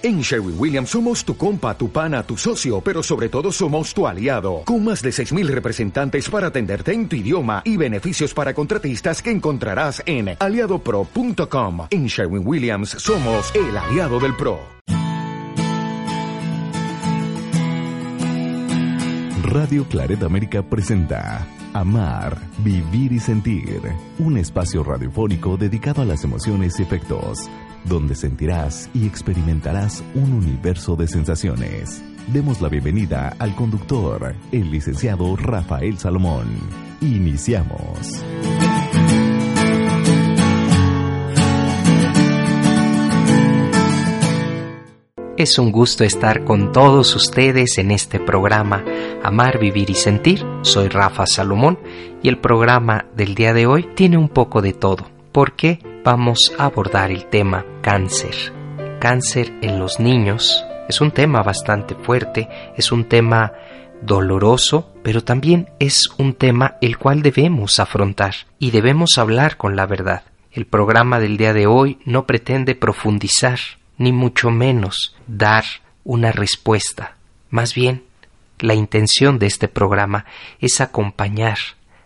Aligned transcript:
En 0.00 0.20
Sherwin 0.20 0.54
Williams 0.56 0.90
somos 0.90 1.24
tu 1.24 1.36
compa, 1.36 1.76
tu 1.76 1.90
pana, 1.90 2.22
tu 2.22 2.36
socio, 2.36 2.80
pero 2.80 3.02
sobre 3.02 3.28
todo 3.28 3.50
somos 3.50 3.92
tu 3.92 4.06
aliado, 4.06 4.62
con 4.64 4.84
más 4.84 5.02
de 5.02 5.10
6.000 5.10 5.48
representantes 5.48 6.30
para 6.30 6.46
atenderte 6.46 6.92
en 6.92 7.08
tu 7.08 7.16
idioma 7.16 7.62
y 7.64 7.76
beneficios 7.76 8.32
para 8.32 8.54
contratistas 8.54 9.20
que 9.20 9.32
encontrarás 9.32 10.00
en 10.06 10.36
aliadopro.com. 10.38 11.88
En 11.90 12.06
Sherwin 12.06 12.46
Williams 12.46 12.90
somos 12.90 13.52
el 13.56 13.76
aliado 13.76 14.20
del 14.20 14.36
PRO. 14.36 14.60
Radio 19.42 19.84
Claret 19.88 20.22
América 20.22 20.62
presenta 20.62 21.44
Amar, 21.72 22.38
Vivir 22.58 23.12
y 23.12 23.18
Sentir, 23.18 23.80
un 24.20 24.36
espacio 24.36 24.84
radiofónico 24.84 25.56
dedicado 25.56 26.02
a 26.02 26.04
las 26.04 26.22
emociones 26.22 26.78
y 26.78 26.84
efectos 26.84 27.50
donde 27.84 28.14
sentirás 28.14 28.88
y 28.94 29.06
experimentarás 29.06 30.02
un 30.14 30.32
universo 30.32 30.96
de 30.96 31.08
sensaciones. 31.08 32.02
Demos 32.28 32.60
la 32.60 32.68
bienvenida 32.68 33.34
al 33.38 33.54
conductor, 33.54 34.34
el 34.52 34.70
licenciado 34.70 35.34
Rafael 35.36 35.98
Salomón. 35.98 36.48
Iniciamos. 37.00 38.22
Es 45.38 45.56
un 45.56 45.70
gusto 45.70 46.02
estar 46.02 46.44
con 46.44 46.72
todos 46.72 47.14
ustedes 47.14 47.78
en 47.78 47.92
este 47.92 48.18
programa 48.18 48.84
Amar, 49.22 49.60
Vivir 49.60 49.88
y 49.88 49.94
Sentir. 49.94 50.44
Soy 50.62 50.88
Rafa 50.88 51.26
Salomón 51.26 51.78
y 52.24 52.28
el 52.28 52.38
programa 52.38 53.06
del 53.16 53.36
día 53.36 53.54
de 53.54 53.66
hoy 53.66 53.88
tiene 53.94 54.18
un 54.18 54.28
poco 54.28 54.62
de 54.62 54.72
todo. 54.72 55.17
¿Por 55.38 55.52
qué? 55.52 55.78
vamos 56.02 56.52
a 56.58 56.64
abordar 56.64 57.12
el 57.12 57.26
tema 57.26 57.64
cáncer. 57.80 58.34
Cáncer 58.98 59.56
en 59.62 59.78
los 59.78 60.00
niños 60.00 60.64
es 60.88 61.00
un 61.00 61.12
tema 61.12 61.44
bastante 61.44 61.94
fuerte, 61.94 62.48
es 62.76 62.90
un 62.90 63.04
tema 63.04 63.52
doloroso, 64.02 64.92
pero 65.04 65.22
también 65.22 65.68
es 65.78 66.08
un 66.18 66.34
tema 66.34 66.74
el 66.80 66.98
cual 66.98 67.22
debemos 67.22 67.78
afrontar 67.78 68.34
y 68.58 68.72
debemos 68.72 69.16
hablar 69.16 69.56
con 69.56 69.76
la 69.76 69.86
verdad. 69.86 70.24
El 70.50 70.66
programa 70.66 71.20
del 71.20 71.36
día 71.36 71.52
de 71.52 71.68
hoy 71.68 72.00
no 72.04 72.26
pretende 72.26 72.74
profundizar, 72.74 73.60
ni 73.96 74.10
mucho 74.10 74.50
menos 74.50 75.14
dar 75.28 75.62
una 76.02 76.32
respuesta. 76.32 77.14
Más 77.48 77.76
bien, 77.76 78.02
la 78.58 78.74
intención 78.74 79.38
de 79.38 79.46
este 79.46 79.68
programa 79.68 80.24
es 80.58 80.80
acompañar 80.80 81.58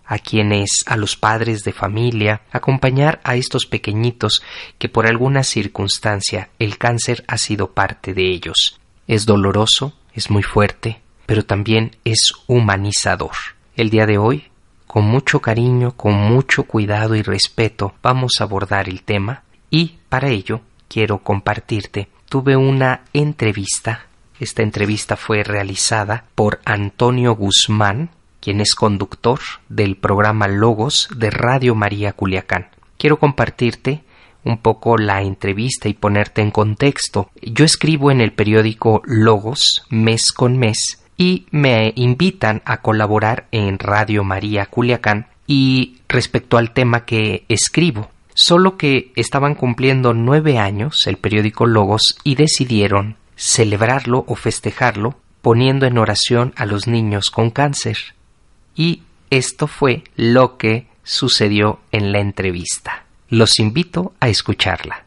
a 0.05 0.19
quienes, 0.19 0.85
a 0.87 0.97
los 0.97 1.17
padres 1.17 1.65
de 1.65 1.73
familia, 1.73 2.43
acompañar 2.51 3.21
a 3.25 3.37
estos 3.37 3.67
pequeñitos 3.67 4.43
que 4.79 4.89
por 4.89 5.07
alguna 5.07 5.43
circunstancia 5.43 6.51
el 6.59 6.79
cáncer 6.79 7.25
ha 7.29 7.39
sido 7.39 7.73
parte 7.73 8.15
de 8.15 8.31
ellos. 8.31 8.81
Es 9.07 9.27
doloroso, 9.27 9.95
es 10.15 10.31
muy 10.31 10.43
fuerte, 10.43 11.01
pero 11.27 11.45
también 11.45 11.97
es 12.05 12.33
humanizador. 12.47 13.33
El 13.77 13.91
día 13.91 14.07
de 14.07 14.19
hoy, 14.19 14.51
con 14.87 15.05
mucho 15.05 15.41
cariño, 15.41 15.97
con 15.97 16.15
mucho 16.15 16.65
cuidado 16.65 17.15
y 17.15 17.23
respeto, 17.23 17.95
vamos 18.03 18.33
a 18.39 18.45
abordar 18.45 18.89
el 18.89 19.03
tema 19.03 19.43
y 19.71 19.97
para 20.09 20.29
ello 20.29 20.61
quiero 20.89 21.23
compartirte. 21.23 22.09
Tuve 22.29 22.57
una 22.57 23.03
entrevista. 23.15 24.07
Esta 24.39 24.63
entrevista 24.63 25.17
fue 25.17 25.43
realizada 25.45 26.25
por 26.35 26.61
Antonio 26.65 27.35
Guzmán, 27.35 28.11
quien 28.43 28.61
es 28.61 28.75
conductor 28.75 29.39
del 29.69 29.97
programa 29.97 30.49
Logos 30.49 31.09
de 31.17 31.31
Radio 31.31 31.77
María 31.77 32.13
Culiacán. 32.13 32.67
Quiero 32.99 33.19
compartirte 33.19 34.03
un 34.43 34.59
poco 34.59 34.99
la 34.99 35.23
entrevista 35.23 35.89
y 35.89 35.95
ponerte 35.95 36.43
en 36.43 36.51
contexto. 36.51 37.31
Yo 37.41 37.65
escribo 37.65 38.11
en 38.11 38.21
el 38.21 38.33
periódico 38.33 39.01
Logos 39.05 39.87
mes 39.91 40.33
con 40.33 40.59
mes 40.59 41.05
y 41.17 41.47
me 41.53 41.93
invitan 41.95 42.63
a 42.65 42.79
colaborar 42.79 43.47
en 43.53 43.79
Radio 43.79 44.25
María 44.25 44.67
Culiacán 44.67 45.29
y 45.47 45.99
respecto 46.09 46.59
al 46.59 46.73
tema 46.73 47.05
que 47.05 47.45
escribo. 47.49 48.11
Solo 48.35 48.77
que 48.77 49.13
estaban 49.15 49.55
cumpliendo 49.55 50.15
nueve 50.15 50.59
años 50.59 51.07
el 51.07 51.17
periódico 51.17 51.67
Logos 51.67 52.17
y 52.25 52.35
decidieron 52.35 53.17
celebrarlo 53.37 54.25
o 54.27 54.35
festejarlo 54.35 55.15
poniendo 55.43 55.87
en 55.87 55.99
oración 55.99 56.53
a 56.57 56.67
los 56.67 56.89
niños 56.89 57.31
con 57.31 57.51
cáncer. 57.51 57.99
Y 58.75 59.03
esto 59.31 59.67
fue 59.67 60.05
lo 60.17 60.57
que 60.57 60.87
sucedió 61.03 61.81
en 61.91 62.13
la 62.13 62.21
entrevista. 62.21 63.05
Los 63.29 63.59
invito 63.59 64.13
a 64.21 64.29
escucharla. 64.29 65.05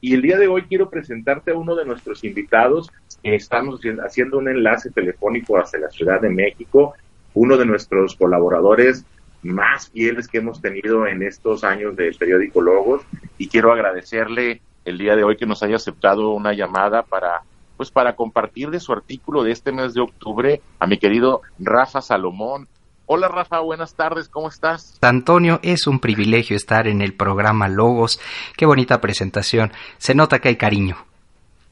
Y 0.00 0.14
el 0.14 0.22
día 0.22 0.36
de 0.36 0.48
hoy 0.48 0.62
quiero 0.62 0.90
presentarte 0.90 1.52
a 1.52 1.56
uno 1.56 1.74
de 1.74 1.86
nuestros 1.86 2.24
invitados. 2.24 2.90
Estamos 3.22 3.80
haciendo 4.04 4.38
un 4.38 4.48
enlace 4.48 4.90
telefónico 4.90 5.58
hacia 5.58 5.80
la 5.80 5.88
Ciudad 5.88 6.20
de 6.20 6.28
México, 6.28 6.94
uno 7.32 7.56
de 7.56 7.64
nuestros 7.64 8.14
colaboradores 8.14 9.04
más 9.42 9.90
fieles 9.90 10.28
que 10.28 10.38
hemos 10.38 10.60
tenido 10.60 11.06
en 11.06 11.22
estos 11.22 11.64
años 11.64 11.96
del 11.96 12.14
periódico 12.16 12.60
Logos. 12.60 13.02
Y 13.38 13.48
quiero 13.48 13.72
agradecerle 13.72 14.60
el 14.84 14.98
día 14.98 15.16
de 15.16 15.24
hoy 15.24 15.36
que 15.36 15.46
nos 15.46 15.62
haya 15.62 15.76
aceptado 15.76 16.30
una 16.30 16.52
llamada 16.52 17.02
para 17.02 17.42
pues 17.76 17.90
para 17.90 18.14
compartir 18.14 18.70
de 18.70 18.78
su 18.78 18.92
artículo 18.92 19.42
de 19.42 19.50
este 19.50 19.72
mes 19.72 19.94
de 19.94 20.00
octubre 20.00 20.60
a 20.78 20.86
mi 20.86 20.98
querido 20.98 21.42
Rafa 21.58 22.00
Salomón, 22.02 22.68
Hola 23.06 23.28
Rafa, 23.28 23.60
buenas 23.60 23.94
tardes, 23.94 24.30
¿cómo 24.30 24.48
estás? 24.48 24.98
Antonio, 25.02 25.60
es 25.62 25.86
un 25.86 26.00
privilegio 26.00 26.56
estar 26.56 26.88
en 26.88 27.02
el 27.02 27.12
programa 27.12 27.68
Logos. 27.68 28.18
Qué 28.56 28.64
bonita 28.64 29.02
presentación. 29.02 29.72
Se 29.98 30.14
nota 30.14 30.38
que 30.38 30.48
hay 30.48 30.56
cariño. 30.56 30.96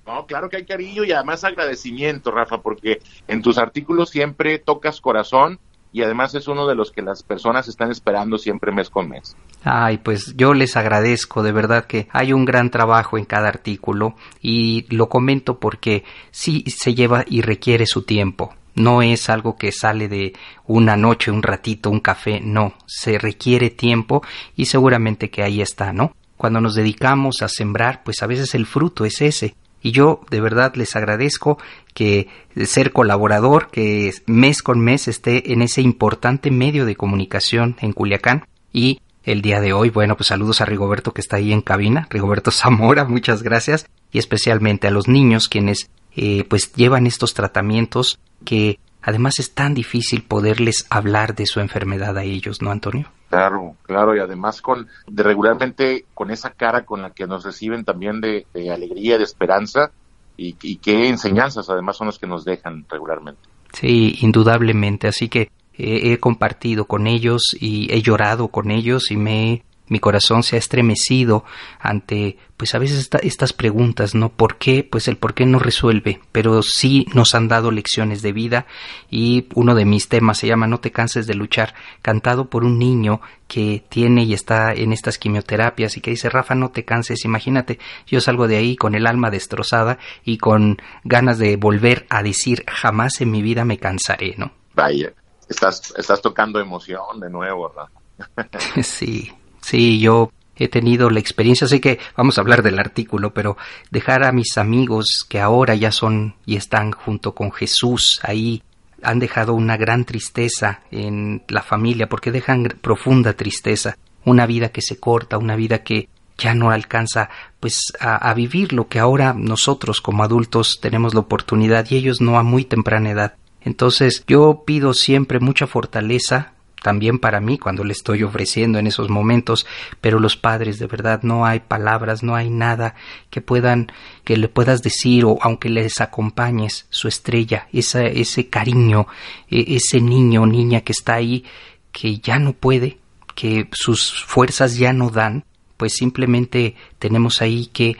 No, 0.06 0.26
claro 0.26 0.50
que 0.50 0.58
hay 0.58 0.66
cariño 0.66 1.04
y 1.04 1.12
además 1.12 1.42
agradecimiento, 1.44 2.32
Rafa, 2.32 2.58
porque 2.60 3.00
en 3.28 3.40
tus 3.40 3.56
artículos 3.56 4.10
siempre 4.10 4.58
tocas 4.58 5.00
corazón 5.00 5.58
y 5.90 6.02
además 6.02 6.34
es 6.34 6.48
uno 6.48 6.66
de 6.66 6.74
los 6.74 6.90
que 6.90 7.00
las 7.00 7.22
personas 7.22 7.66
están 7.66 7.90
esperando 7.90 8.36
siempre 8.36 8.70
mes 8.70 8.90
con 8.90 9.08
mes. 9.08 9.34
Ay, 9.64 9.98
pues 9.98 10.34
yo 10.36 10.52
les 10.52 10.76
agradezco, 10.76 11.42
de 11.42 11.52
verdad 11.52 11.86
que 11.86 12.08
hay 12.12 12.34
un 12.34 12.44
gran 12.44 12.70
trabajo 12.70 13.16
en 13.16 13.24
cada 13.24 13.48
artículo 13.48 14.16
y 14.42 14.86
lo 14.94 15.08
comento 15.08 15.58
porque 15.58 16.04
sí 16.30 16.64
se 16.66 16.94
lleva 16.94 17.24
y 17.26 17.40
requiere 17.40 17.86
su 17.86 18.02
tiempo. 18.02 18.54
No 18.74 19.02
es 19.02 19.28
algo 19.28 19.56
que 19.56 19.72
sale 19.72 20.08
de 20.08 20.32
una 20.66 20.96
noche, 20.96 21.30
un 21.30 21.42
ratito, 21.42 21.90
un 21.90 22.00
café, 22.00 22.40
no, 22.40 22.74
se 22.86 23.18
requiere 23.18 23.70
tiempo 23.70 24.22
y 24.56 24.66
seguramente 24.66 25.30
que 25.30 25.42
ahí 25.42 25.60
está, 25.60 25.92
¿no? 25.92 26.14
Cuando 26.36 26.60
nos 26.60 26.74
dedicamos 26.74 27.42
a 27.42 27.48
sembrar, 27.48 28.02
pues 28.02 28.22
a 28.22 28.26
veces 28.26 28.54
el 28.54 28.66
fruto 28.66 29.04
es 29.04 29.20
ese. 29.20 29.54
Y 29.82 29.90
yo 29.90 30.20
de 30.30 30.40
verdad 30.40 30.74
les 30.76 30.94
agradezco 30.96 31.58
que 31.92 32.28
ser 32.64 32.92
colaborador, 32.92 33.70
que 33.70 34.12
mes 34.26 34.62
con 34.62 34.80
mes 34.80 35.08
esté 35.08 35.52
en 35.52 35.60
ese 35.62 35.82
importante 35.82 36.50
medio 36.50 36.86
de 36.86 36.96
comunicación 36.96 37.76
en 37.80 37.92
Culiacán 37.92 38.46
y 38.72 39.00
el 39.24 39.42
día 39.42 39.60
de 39.60 39.72
hoy, 39.72 39.90
bueno, 39.90 40.16
pues 40.16 40.28
saludos 40.28 40.60
a 40.60 40.64
Rigoberto 40.64 41.12
que 41.12 41.20
está 41.20 41.36
ahí 41.36 41.52
en 41.52 41.62
cabina, 41.62 42.06
Rigoberto 42.10 42.50
Zamora, 42.52 43.04
muchas 43.04 43.42
gracias, 43.42 43.86
y 44.10 44.18
especialmente 44.18 44.88
a 44.88 44.90
los 44.90 45.08
niños 45.08 45.48
quienes 45.48 45.90
eh, 46.16 46.44
pues 46.48 46.72
llevan 46.74 47.06
estos 47.06 47.34
tratamientos 47.34 48.18
que 48.44 48.78
además 49.02 49.38
es 49.38 49.54
tan 49.54 49.74
difícil 49.74 50.22
poderles 50.22 50.86
hablar 50.90 51.34
de 51.34 51.46
su 51.46 51.60
enfermedad 51.60 52.16
a 52.18 52.24
ellos, 52.24 52.62
¿no, 52.62 52.70
Antonio? 52.70 53.10
Claro, 53.30 53.76
claro, 53.82 54.14
y 54.14 54.20
además 54.20 54.60
con 54.60 54.88
de 55.06 55.22
regularmente 55.22 56.04
con 56.12 56.30
esa 56.30 56.50
cara 56.50 56.84
con 56.84 57.00
la 57.00 57.10
que 57.10 57.26
nos 57.26 57.44
reciben 57.44 57.84
también 57.84 58.20
de, 58.20 58.46
alegría, 58.70 59.16
de 59.16 59.24
esperanza, 59.24 59.90
y, 60.36 60.56
y, 60.62 60.76
qué 60.76 61.08
enseñanzas 61.08 61.68
además 61.68 61.96
son 61.96 62.06
los 62.06 62.18
que 62.18 62.26
nos 62.26 62.44
dejan 62.44 62.86
regularmente. 62.88 63.40
Sí, 63.72 64.16
indudablemente, 64.20 65.08
así 65.08 65.28
que 65.28 65.50
he 65.76 66.18
compartido 66.18 66.86
con 66.86 67.06
ellos 67.06 67.56
y 67.58 67.92
he 67.92 68.02
llorado 68.02 68.48
con 68.48 68.70
ellos 68.70 69.10
y 69.10 69.16
me 69.16 69.62
mi 69.92 70.00
corazón 70.00 70.42
se 70.42 70.56
ha 70.56 70.58
estremecido 70.58 71.44
ante, 71.78 72.38
pues 72.56 72.74
a 72.74 72.78
veces 72.78 73.10
estas 73.22 73.52
preguntas, 73.52 74.14
¿no? 74.14 74.30
¿Por 74.30 74.56
qué? 74.56 74.88
Pues 74.90 75.06
el 75.06 75.18
por 75.18 75.34
qué 75.34 75.44
no 75.44 75.58
resuelve, 75.58 76.20
pero 76.32 76.62
sí 76.62 77.06
nos 77.12 77.34
han 77.34 77.46
dado 77.46 77.70
lecciones 77.70 78.22
de 78.22 78.32
vida 78.32 78.66
y 79.10 79.48
uno 79.54 79.74
de 79.74 79.84
mis 79.84 80.08
temas 80.08 80.38
se 80.38 80.46
llama 80.46 80.66
No 80.66 80.80
te 80.80 80.92
canses 80.92 81.26
de 81.26 81.34
luchar, 81.34 81.74
cantado 82.00 82.48
por 82.48 82.64
un 82.64 82.78
niño 82.78 83.20
que 83.48 83.84
tiene 83.86 84.24
y 84.24 84.32
está 84.32 84.72
en 84.72 84.94
estas 84.94 85.18
quimioterapias 85.18 85.98
y 85.98 86.00
que 86.00 86.12
dice, 86.12 86.30
Rafa, 86.30 86.54
no 86.54 86.70
te 86.70 86.86
canses, 86.86 87.26
imagínate, 87.26 87.78
yo 88.06 88.22
salgo 88.22 88.48
de 88.48 88.56
ahí 88.56 88.76
con 88.76 88.94
el 88.94 89.06
alma 89.06 89.30
destrozada 89.30 89.98
y 90.24 90.38
con 90.38 90.80
ganas 91.04 91.38
de 91.38 91.56
volver 91.56 92.06
a 92.08 92.22
decir, 92.22 92.64
jamás 92.66 93.20
en 93.20 93.30
mi 93.30 93.42
vida 93.42 93.66
me 93.66 93.76
cansaré, 93.76 94.36
¿no? 94.38 94.52
Vaya, 94.74 95.12
estás, 95.48 95.94
estás 95.96 96.20
tocando 96.20 96.60
emoción 96.60 97.20
de 97.20 97.30
nuevo, 97.30 97.68
¿verdad? 97.68 98.50
sí. 98.82 99.32
Sí, 99.62 100.00
yo 100.00 100.30
he 100.56 100.68
tenido 100.68 101.08
la 101.08 101.20
experiencia, 101.20 101.66
sé 101.66 101.80
que 101.80 101.98
vamos 102.16 102.36
a 102.36 102.40
hablar 102.40 102.62
del 102.62 102.78
artículo, 102.78 103.32
pero 103.32 103.56
dejar 103.90 104.24
a 104.24 104.32
mis 104.32 104.58
amigos 104.58 105.24
que 105.28 105.40
ahora 105.40 105.74
ya 105.74 105.92
son 105.92 106.34
y 106.44 106.56
están 106.56 106.92
junto 106.92 107.34
con 107.34 107.52
Jesús 107.52 108.20
ahí 108.22 108.62
han 109.02 109.18
dejado 109.18 109.54
una 109.54 109.76
gran 109.76 110.04
tristeza 110.04 110.82
en 110.90 111.42
la 111.48 111.62
familia 111.62 112.08
porque 112.08 112.30
dejan 112.30 112.64
profunda 112.80 113.32
tristeza, 113.32 113.96
una 114.24 114.46
vida 114.46 114.68
que 114.68 114.82
se 114.82 115.00
corta, 115.00 115.38
una 115.38 115.56
vida 115.56 115.82
que 115.82 116.08
ya 116.38 116.54
no 116.54 116.70
alcanza 116.70 117.28
pues 117.58 117.92
a, 117.98 118.16
a, 118.16 118.34
vivir 118.34 118.72
lo 118.72 118.88
que 118.88 118.98
ahora 118.98 119.34
nosotros 119.36 120.00
como 120.00 120.22
adultos 120.22 120.78
tenemos 120.80 121.14
la 121.14 121.20
oportunidad 121.20 121.86
y 121.90 121.96
ellos 121.96 122.20
no 122.20 122.38
a 122.38 122.42
muy 122.42 122.64
temprana 122.64 123.10
edad. 123.10 123.34
Entonces 123.64 124.24
yo 124.26 124.64
pido 124.66 124.94
siempre 124.94 125.40
mucha 125.40 125.66
fortaleza 125.66 126.52
también 126.82 127.18
para 127.18 127.40
mí 127.40 127.58
cuando 127.58 127.84
le 127.84 127.92
estoy 127.92 128.24
ofreciendo 128.24 128.78
en 128.78 128.86
esos 128.86 129.08
momentos, 129.08 129.66
pero 130.00 130.18
los 130.18 130.36
padres 130.36 130.78
de 130.78 130.88
verdad 130.88 131.20
no 131.22 131.46
hay 131.46 131.60
palabras, 131.60 132.22
no 132.22 132.34
hay 132.34 132.50
nada 132.50 132.94
que 133.30 133.40
puedan 133.40 133.92
que 134.24 134.36
le 134.36 134.48
puedas 134.48 134.82
decir 134.82 135.24
o 135.24 135.38
aunque 135.40 135.68
les 135.70 136.00
acompañes 136.00 136.86
su 136.90 137.08
estrella, 137.08 137.68
esa, 137.72 138.04
ese 138.04 138.48
cariño, 138.48 139.06
e, 139.48 139.76
ese 139.76 140.00
niño 140.00 140.44
niña 140.46 140.80
que 140.82 140.92
está 140.92 141.14
ahí 141.14 141.44
que 141.92 142.18
ya 142.18 142.38
no 142.38 142.52
puede, 142.52 142.98
que 143.34 143.68
sus 143.72 144.24
fuerzas 144.24 144.76
ya 144.76 144.92
no 144.92 145.10
dan, 145.10 145.44
pues 145.76 145.94
simplemente 145.94 146.74
tenemos 146.98 147.42
ahí 147.42 147.66
que 147.66 147.96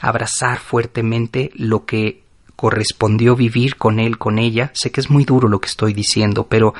abrazar 0.00 0.58
fuertemente 0.58 1.50
lo 1.54 1.84
que 1.84 2.22
correspondió 2.60 3.36
vivir 3.36 3.76
con 3.76 3.98
él, 3.98 4.18
con 4.18 4.38
ella. 4.38 4.70
Sé 4.74 4.92
que 4.92 5.00
es 5.00 5.08
muy 5.08 5.24
duro 5.24 5.48
lo 5.48 5.62
que 5.62 5.68
estoy 5.68 5.94
diciendo, 5.94 6.46
pero 6.46 6.74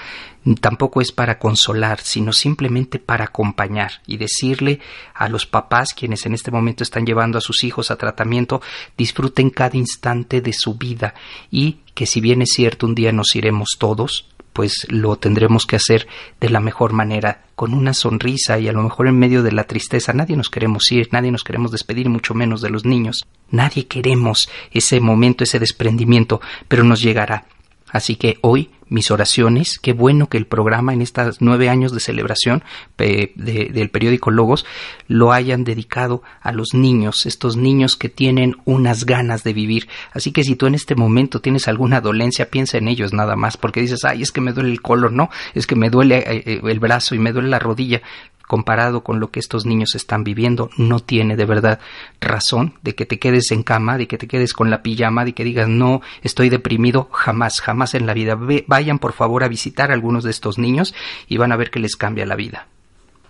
tampoco 0.61 1.00
es 1.00 1.11
para 1.11 1.38
consolar, 1.38 2.00
sino 2.00 2.35
simplemente 2.35 2.99
para 2.99 3.25
acompañar 3.25 3.93
y 4.06 4.19
decirle 4.19 4.81
a 5.15 5.31
los 5.31 5.47
papás 5.47 5.94
quienes 5.94 6.27
en 6.27 6.35
este 6.35 6.50
momento 6.50 6.82
están 6.82 7.06
llevando 7.06 7.38
a 7.38 7.41
sus 7.41 7.65
hijos 7.65 7.91
a 7.91 7.97
tratamiento, 7.97 8.61
disfruten 8.99 9.49
cada 9.49 9.79
instante 9.79 10.43
de 10.43 10.53
su 10.53 10.75
vida 10.75 11.15
y 11.50 11.79
que 11.94 12.05
si 12.05 12.21
bien 12.21 12.43
es 12.43 12.50
cierto 12.50 12.85
un 12.85 12.94
día 12.94 13.11
nos 13.12 13.35
iremos 13.35 13.76
todos, 13.79 14.29
pues 14.52 14.87
lo 14.88 15.17
tendremos 15.17 15.67
que 15.67 15.76
hacer 15.76 16.06
de 16.41 16.50
la 16.50 16.61
mejor 16.61 16.93
manera, 16.93 17.44
con 17.55 17.75
una 17.75 17.94
sonrisa 17.94 18.58
y 18.58 18.69
a 18.69 18.73
lo 18.73 18.82
mejor 18.82 19.06
en 19.08 19.19
medio 19.19 19.43
de 19.43 19.52
la 19.52 19.64
tristeza. 19.64 20.12
Nadie 20.12 20.37
nos 20.37 20.50
queremos 20.50 20.91
ir, 20.93 21.08
nadie 21.12 21.31
nos 21.31 21.44
queremos 21.44 21.70
despedir, 21.70 22.08
mucho 22.08 22.35
menos 22.35 22.61
de 22.61 22.70
los 22.70 22.85
niños. 22.85 23.26
Nadie 23.50 23.87
queremos 23.87 24.49
ese 24.70 25.00
momento, 25.00 25.44
ese 25.44 25.58
desprendimiento, 25.58 26.41
pero 26.69 26.85
nos 26.85 27.00
llegará. 27.02 27.47
Así 27.91 28.17
que 28.17 28.38
hoy 28.43 28.70
mis 28.91 29.11
oraciones, 29.11 29.79
qué 29.79 29.93
bueno 29.95 30.29
que 30.29 30.37
el 30.37 30.47
programa 30.47 30.93
en 30.93 31.01
estos 31.01 31.41
nueve 31.41 31.69
años 31.69 31.93
de 31.93 32.01
celebración 32.01 32.63
del 32.99 33.91
periódico 33.91 34.31
Logos 34.31 34.67
lo 35.07 35.33
hayan 35.33 35.65
dedicado 35.65 36.23
a 36.43 36.53
los 36.53 36.75
niños, 36.75 37.25
estos 37.25 37.57
niños 37.57 37.97
que 37.97 38.09
tienen 38.09 38.57
unas 38.65 39.07
ganas 39.07 39.45
de 39.45 39.53
vivir. 39.53 39.89
Así 40.13 40.33
que 40.33 40.45
si 40.45 40.57
tú 40.57 40.67
en 40.67 40.75
este 40.75 40.95
momento 40.95 41.41
tienes 41.41 41.69
alguna 41.69 42.01
dolencia, 42.01 42.51
piensa 42.51 42.79
en 42.79 42.89
ellos 42.89 43.13
nada 43.13 43.37
más, 43.37 43.57
porque 43.57 43.81
dices, 43.81 44.05
ay, 44.05 44.23
es 44.23 44.33
que 44.33 44.41
me 44.41 44.53
duele 44.53 44.71
el 44.71 44.83
color, 44.83 45.13
no, 45.13 45.31
es 45.55 45.67
que 45.67 45.77
me 45.77 45.89
duele 45.89 46.19
eh, 46.19 46.43
eh, 46.47 46.61
el 46.65 46.81
brazo 46.81 47.15
y 47.15 47.19
me 47.19 47.33
duele 47.33 47.49
la 47.49 47.59
rodilla 47.59 48.03
comparado 48.50 49.05
con 49.05 49.20
lo 49.20 49.31
que 49.31 49.38
estos 49.38 49.64
niños 49.64 49.94
están 49.94 50.25
viviendo, 50.25 50.70
no 50.76 50.99
tiene 50.99 51.37
de 51.37 51.44
verdad 51.44 51.79
razón 52.20 52.75
de 52.82 52.97
que 52.97 53.06
te 53.06 53.20
quedes 53.20 53.52
en 53.52 53.62
cama, 53.62 53.97
de 53.97 54.08
que 54.08 54.19
te 54.19 54.26
quedes 54.26 54.55
con 54.55 54.70
la 54.70 54.82
pijama, 54.82 55.25
de 55.25 55.35
que 55.35 55.44
digas 55.44 55.69
no, 55.69 56.00
estoy 56.25 56.49
deprimido, 56.49 57.06
jamás, 57.12 57.61
jamás 57.61 57.94
en 57.94 58.06
la 58.06 58.12
vida. 58.12 58.37
vayan 58.67 58.99
por 58.99 59.12
favor 59.12 59.44
a 59.44 59.49
visitar 59.49 59.93
a 59.93 59.94
algunos 59.94 60.25
de 60.25 60.32
estos 60.32 60.58
niños 60.58 60.97
y 61.29 61.37
van 61.37 61.52
a 61.52 61.56
ver 61.56 61.70
que 61.70 61.79
les 61.79 61.94
cambia 61.94 62.26
la 62.26 62.35
vida. 62.35 62.67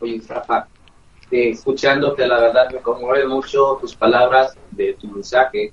Oye, 0.00 0.22
Rafa, 0.26 0.67
eh, 1.31 1.50
escuchándote, 1.50 2.26
la 2.26 2.40
verdad 2.40 2.70
me 2.72 2.78
conmueve 2.78 3.26
mucho 3.26 3.76
tus 3.78 3.94
palabras 3.94 4.56
de 4.70 4.94
tu 4.94 5.06
mensaje, 5.08 5.70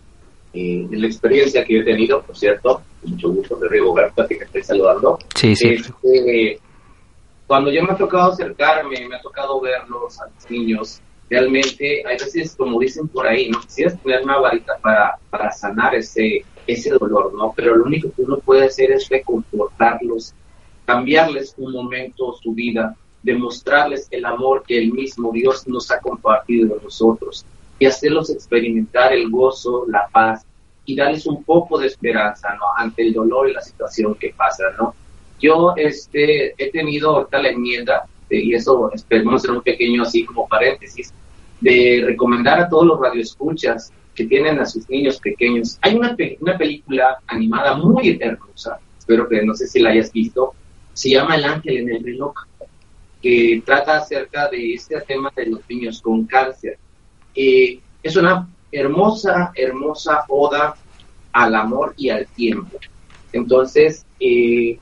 eh, 0.53 0.85
de 0.89 0.97
la 0.97 1.07
experiencia 1.07 1.63
que 1.63 1.75
yo 1.75 1.79
he 1.79 1.85
tenido, 1.85 2.21
por 2.21 2.35
cierto, 2.35 2.81
mucho 3.03 3.29
gusto 3.29 3.55
de 3.55 3.69
Rigoberto, 3.69 4.27
que 4.27 4.35
te 4.35 4.43
estoy 4.43 4.63
saludando. 4.63 5.17
Sí, 5.33 5.55
sí. 5.55 5.69
Este, 5.69 6.59
cuando 7.47 7.71
yo 7.71 7.81
me 7.83 7.93
ha 7.93 7.97
tocado 7.97 8.33
acercarme, 8.33 9.07
me 9.07 9.15
ha 9.15 9.21
tocado 9.21 9.59
verlos 9.61 10.19
a 10.19 10.25
los 10.25 10.51
niños, 10.51 11.01
realmente 11.29 12.03
hay 12.05 12.17
veces, 12.17 12.55
como 12.55 12.79
dicen 12.79 13.07
por 13.07 13.25
ahí, 13.25 13.49
no 13.49 13.61
quisieras 13.61 13.97
tener 14.01 14.21
una 14.23 14.37
varita 14.37 14.77
para, 14.81 15.17
para 15.29 15.51
sanar 15.51 15.95
ese, 15.95 16.43
ese 16.67 16.91
dolor, 16.91 17.33
¿no? 17.33 17.53
Pero 17.55 17.75
lo 17.75 17.85
único 17.85 18.11
que 18.11 18.21
uno 18.21 18.37
puede 18.37 18.65
hacer 18.65 18.91
es 18.91 19.07
reconfortarlos, 19.07 20.33
cambiarles 20.85 21.55
un 21.57 21.71
momento 21.71 22.33
su 22.33 22.53
vida, 22.53 22.95
demostrarles 23.23 24.07
el 24.11 24.25
amor 24.25 24.63
que 24.67 24.77
el 24.77 24.91
mismo 24.91 25.31
Dios 25.31 25.67
nos 25.67 25.89
ha 25.89 25.99
compartido 25.99 26.75
de 26.75 26.83
nosotros 26.83 27.45
y 27.79 27.85
hacerlos 27.85 28.29
experimentar 28.29 29.13
el 29.13 29.29
gozo, 29.29 29.85
la 29.87 30.07
paz 30.11 30.45
y 30.85 30.95
darles 30.95 31.25
un 31.27 31.43
poco 31.43 31.77
de 31.77 31.87
esperanza, 31.87 32.53
¿no? 32.55 32.65
Ante 32.77 33.03
el 33.03 33.13
dolor 33.13 33.49
y 33.49 33.53
la 33.53 33.61
situación 33.61 34.15
que 34.15 34.33
pasa, 34.35 34.63
¿no? 34.77 34.93
Yo 35.39 35.73
este, 35.75 36.53
he 36.57 36.71
tenido 36.71 37.11
ahorita 37.11 37.41
la 37.41 37.49
enmienda, 37.49 38.05
y 38.29 38.53
eso 38.53 38.91
esperemos 38.93 39.35
hacer 39.35 39.51
un 39.51 39.61
pequeño 39.61 40.03
así 40.03 40.25
como 40.25 40.47
paréntesis, 40.47 41.13
de 41.61 42.03
recomendar 42.05 42.59
a 42.59 42.69
todos 42.69 42.85
los 42.85 42.99
radioescuchas 42.99 43.91
que 44.13 44.25
tienen 44.25 44.59
a 44.59 44.65
sus 44.65 44.89
niños 44.89 45.19
pequeños. 45.19 45.77
Hay 45.81 45.95
una, 45.95 46.15
una 46.39 46.57
película 46.57 47.19
animada 47.27 47.77
muy 47.77 48.17
hermosa, 48.19 48.79
espero 48.97 49.27
que 49.29 49.43
no 49.43 49.53
sé 49.53 49.67
si 49.67 49.79
la 49.79 49.91
hayas 49.91 50.11
visto, 50.11 50.53
se 50.93 51.11
llama 51.11 51.35
El 51.35 51.45
ángel 51.45 51.77
en 51.77 51.89
el 51.89 52.03
reloj, 52.03 52.33
que 53.21 53.61
trata 53.65 53.97
acerca 53.97 54.49
de 54.49 54.73
este 54.73 54.99
tema 55.01 55.31
de 55.35 55.47
los 55.47 55.61
niños 55.69 56.01
con 56.01 56.25
cáncer. 56.25 56.77
Eh, 57.35 57.79
es 58.01 58.15
una 58.15 58.47
hermosa, 58.71 59.51
hermosa 59.55 60.23
oda 60.27 60.75
al 61.31 61.55
amor 61.55 61.93
y 61.97 62.09
al 62.09 62.25
tiempo. 62.27 62.77
Entonces, 63.31 64.05
eh, 64.19 64.79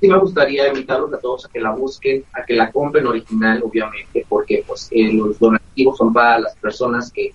sí 0.00 0.08
me 0.08 0.18
gustaría 0.18 0.68
invitarlos 0.68 1.12
a 1.12 1.18
todos 1.18 1.46
a 1.46 1.48
que 1.48 1.60
la 1.60 1.70
busquen, 1.70 2.24
a 2.32 2.44
que 2.44 2.54
la 2.54 2.70
compren 2.70 3.06
original, 3.06 3.62
obviamente, 3.64 4.24
porque 4.28 4.64
pues 4.66 4.88
eh, 4.90 5.12
los 5.12 5.38
donativos 5.38 5.96
son 5.96 6.12
para 6.12 6.38
las 6.40 6.56
personas 6.56 7.10
que, 7.12 7.32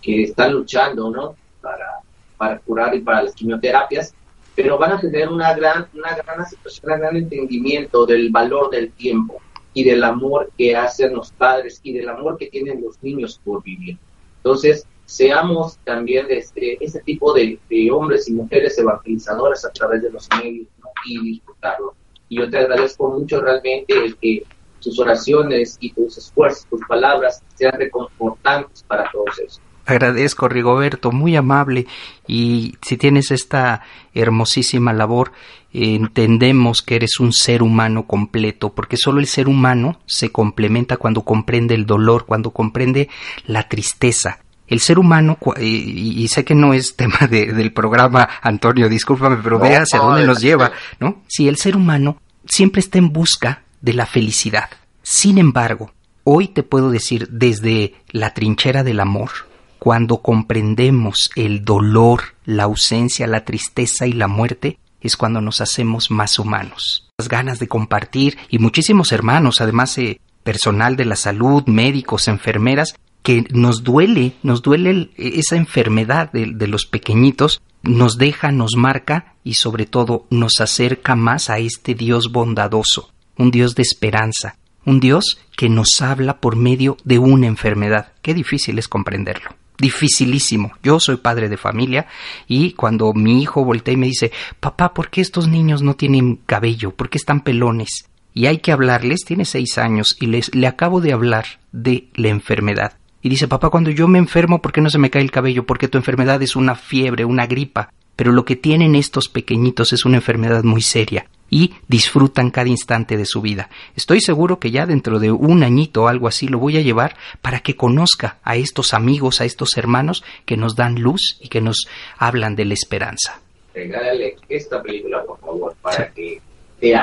que 0.00 0.24
están 0.24 0.52
luchando, 0.52 1.10
¿no? 1.10 1.36
Para, 1.60 2.00
para 2.36 2.58
curar 2.58 2.94
y 2.94 3.00
para 3.00 3.22
las 3.22 3.34
quimioterapias, 3.34 4.14
pero 4.54 4.78
van 4.78 4.92
a 4.92 5.00
tener 5.00 5.28
una 5.28 5.54
gran, 5.54 5.86
una 5.94 6.14
gran 6.14 6.40
aceptación, 6.40 6.92
un 6.92 7.00
gran 7.00 7.16
entendimiento 7.16 8.06
del 8.06 8.30
valor 8.30 8.70
del 8.70 8.92
tiempo 8.92 9.40
y 9.72 9.82
del 9.82 10.04
amor 10.04 10.52
que 10.56 10.76
hacen 10.76 11.14
los 11.14 11.32
padres 11.32 11.80
y 11.82 11.92
del 11.92 12.08
amor 12.08 12.38
que 12.38 12.46
tienen 12.46 12.80
los 12.80 13.02
niños 13.02 13.40
por 13.44 13.62
vivir. 13.62 13.98
Entonces, 14.36 14.86
seamos 15.04 15.78
también 15.84 16.26
este, 16.30 16.82
este 16.84 17.00
tipo 17.00 17.32
de, 17.34 17.58
hombres 17.92 18.28
y 18.28 18.32
mujeres 18.32 18.78
evangelizadores 18.78 19.64
a 19.64 19.70
través 19.70 20.02
de 20.02 20.10
los 20.10 20.28
medios 20.38 20.68
y 21.06 21.20
disfrutarlo 21.22 21.94
y 22.34 22.38
yo 22.38 22.50
te 22.50 22.58
agradezco 22.58 23.10
mucho 23.10 23.40
realmente 23.40 23.94
el 23.94 24.16
que 24.16 24.42
tus 24.80 24.98
oraciones 24.98 25.76
y 25.80 25.92
tus 25.92 26.18
esfuerzos, 26.18 26.66
tus 26.66 26.80
palabras 26.86 27.42
sean 27.54 27.74
reconfortantes 27.78 28.82
para 28.82 29.08
todos 29.10 29.38
eso. 29.38 29.60
Agradezco, 29.86 30.48
Rigoberto, 30.48 31.12
muy 31.12 31.36
amable. 31.36 31.86
Y 32.26 32.74
si 32.82 32.96
tienes 32.96 33.30
esta 33.30 33.82
hermosísima 34.14 34.92
labor, 34.92 35.32
entendemos 35.72 36.82
que 36.82 36.96
eres 36.96 37.20
un 37.20 37.32
ser 37.32 37.62
humano 37.62 38.06
completo, 38.06 38.74
porque 38.74 38.96
solo 38.96 39.20
el 39.20 39.26
ser 39.26 39.46
humano 39.46 40.00
se 40.06 40.30
complementa 40.30 40.96
cuando 40.96 41.22
comprende 41.22 41.74
el 41.74 41.86
dolor, 41.86 42.24
cuando 42.24 42.50
comprende 42.50 43.08
la 43.46 43.68
tristeza. 43.68 44.40
El 44.66 44.80
ser 44.80 44.98
humano, 44.98 45.36
y, 45.60 46.26
sé 46.28 46.44
que 46.44 46.54
no 46.54 46.72
es 46.72 46.96
tema 46.96 47.26
del 47.28 47.72
programa, 47.74 48.28
Antonio, 48.40 48.88
discúlpame, 48.88 49.36
pero 49.42 49.58
vea 49.58 49.82
hacia 49.82 49.98
dónde 49.98 50.26
nos 50.26 50.40
lleva, 50.40 50.72
¿no? 50.98 51.22
Si 51.28 51.46
el 51.46 51.56
ser 51.56 51.76
humano 51.76 52.16
siempre 52.46 52.80
está 52.80 52.98
en 52.98 53.12
busca 53.12 53.62
de 53.80 53.92
la 53.92 54.06
felicidad. 54.06 54.70
Sin 55.02 55.38
embargo, 55.38 55.92
hoy 56.24 56.48
te 56.48 56.62
puedo 56.62 56.90
decir 56.90 57.28
desde 57.30 57.94
la 58.10 58.32
trinchera 58.34 58.82
del 58.82 59.00
amor, 59.00 59.30
cuando 59.78 60.22
comprendemos 60.22 61.30
el 61.36 61.64
dolor, 61.64 62.22
la 62.46 62.64
ausencia, 62.64 63.26
la 63.26 63.44
tristeza 63.44 64.06
y 64.06 64.12
la 64.12 64.28
muerte, 64.28 64.78
es 65.00 65.16
cuando 65.16 65.42
nos 65.42 65.60
hacemos 65.60 66.10
más 66.10 66.38
humanos. 66.38 67.10
Las 67.18 67.28
ganas 67.28 67.58
de 67.58 67.68
compartir 67.68 68.38
y 68.48 68.58
muchísimos 68.58 69.12
hermanos, 69.12 69.60
además 69.60 69.98
eh, 69.98 70.20
personal 70.42 70.96
de 70.96 71.04
la 71.04 71.16
salud, 71.16 71.64
médicos, 71.66 72.28
enfermeras, 72.28 72.94
que 73.22 73.44
nos 73.50 73.84
duele, 73.84 74.34
nos 74.42 74.62
duele 74.62 75.10
esa 75.16 75.56
enfermedad 75.56 76.30
de 76.32 76.66
los 76.66 76.86
pequeñitos, 76.86 77.62
nos 77.84 78.18
deja, 78.18 78.50
nos 78.50 78.76
marca 78.76 79.34
y 79.44 79.54
sobre 79.54 79.86
todo 79.86 80.26
nos 80.30 80.60
acerca 80.60 81.14
más 81.14 81.50
a 81.50 81.58
este 81.58 81.94
Dios 81.94 82.32
bondadoso, 82.32 83.10
un 83.36 83.50
Dios 83.50 83.74
de 83.74 83.82
esperanza, 83.82 84.56
un 84.84 85.00
Dios 85.00 85.38
que 85.56 85.68
nos 85.68 86.00
habla 86.00 86.40
por 86.40 86.56
medio 86.56 86.96
de 87.04 87.18
una 87.18 87.46
enfermedad. 87.46 88.12
Qué 88.22 88.34
difícil 88.34 88.78
es 88.78 88.88
comprenderlo. 88.88 89.50
Dificilísimo. 89.78 90.72
Yo 90.82 91.00
soy 91.00 91.16
padre 91.16 91.48
de 91.48 91.56
familia 91.56 92.06
y 92.46 92.72
cuando 92.72 93.12
mi 93.12 93.42
hijo 93.42 93.64
voltea 93.64 93.94
y 93.94 93.98
me 93.98 94.06
dice, 94.06 94.30
papá, 94.60 94.94
¿por 94.94 95.10
qué 95.10 95.20
estos 95.20 95.48
niños 95.48 95.82
no 95.82 95.94
tienen 95.94 96.36
cabello? 96.46 96.92
¿Por 96.92 97.10
qué 97.10 97.18
están 97.18 97.40
pelones? 97.40 98.06
Y 98.32 98.46
hay 98.46 98.58
que 98.58 98.72
hablarles, 98.72 99.24
tiene 99.24 99.44
seis 99.44 99.78
años 99.78 100.16
y 100.20 100.26
les, 100.26 100.54
le 100.54 100.66
acabo 100.66 101.00
de 101.00 101.12
hablar 101.12 101.46
de 101.72 102.08
la 102.14 102.28
enfermedad. 102.28 102.94
Y 103.24 103.30
dice, 103.30 103.48
papá, 103.48 103.70
cuando 103.70 103.88
yo 103.88 104.06
me 104.06 104.18
enfermo, 104.18 104.60
¿por 104.60 104.70
qué 104.70 104.82
no 104.82 104.90
se 104.90 104.98
me 104.98 105.08
cae 105.08 105.22
el 105.22 105.30
cabello? 105.30 105.64
Porque 105.64 105.88
tu 105.88 105.96
enfermedad 105.96 106.42
es 106.42 106.56
una 106.56 106.74
fiebre, 106.74 107.24
una 107.24 107.46
gripa. 107.46 107.90
Pero 108.16 108.32
lo 108.32 108.44
que 108.44 108.54
tienen 108.54 108.94
estos 108.94 109.30
pequeñitos 109.30 109.94
es 109.94 110.04
una 110.04 110.16
enfermedad 110.16 110.62
muy 110.62 110.82
seria. 110.82 111.26
y 111.48 111.72
disfrutan 111.88 112.50
cada 112.50 112.68
instante 112.68 113.16
de 113.16 113.24
su 113.24 113.40
vida. 113.40 113.70
Estoy 113.96 114.20
seguro 114.20 114.58
que 114.58 114.70
ya 114.70 114.86
dentro 114.86 115.20
de 115.20 115.30
un 115.30 115.62
añito 115.62 116.02
o 116.02 116.08
algo 116.08 116.26
así 116.26 116.48
lo 116.48 116.58
voy 116.58 116.76
a 116.76 116.80
llevar 116.80 117.16
para 117.40 117.60
que 117.60 117.76
conozca 117.76 118.38
a 118.42 118.56
estos 118.56 118.92
amigos, 118.92 119.40
a 119.40 119.44
estos 119.44 119.76
hermanos 119.76 120.24
que 120.46 120.56
nos 120.56 120.74
dan 120.74 121.00
luz 121.00 121.38
y 121.40 121.48
que 121.48 121.60
nos 121.60 121.86
hablan 122.18 122.56
de 122.56 122.64
la 122.64 122.74
esperanza. 122.74 123.40
Regálale 123.72 124.36
esta 124.48 124.82
película, 124.82 125.22
por 125.24 125.38
favor, 125.38 125.74
para 125.80 126.10
que 126.10 126.40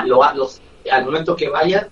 lo, 0.04 0.22
al 0.22 1.04
momento 1.04 1.34
que 1.34 1.48
vaya, 1.48 1.88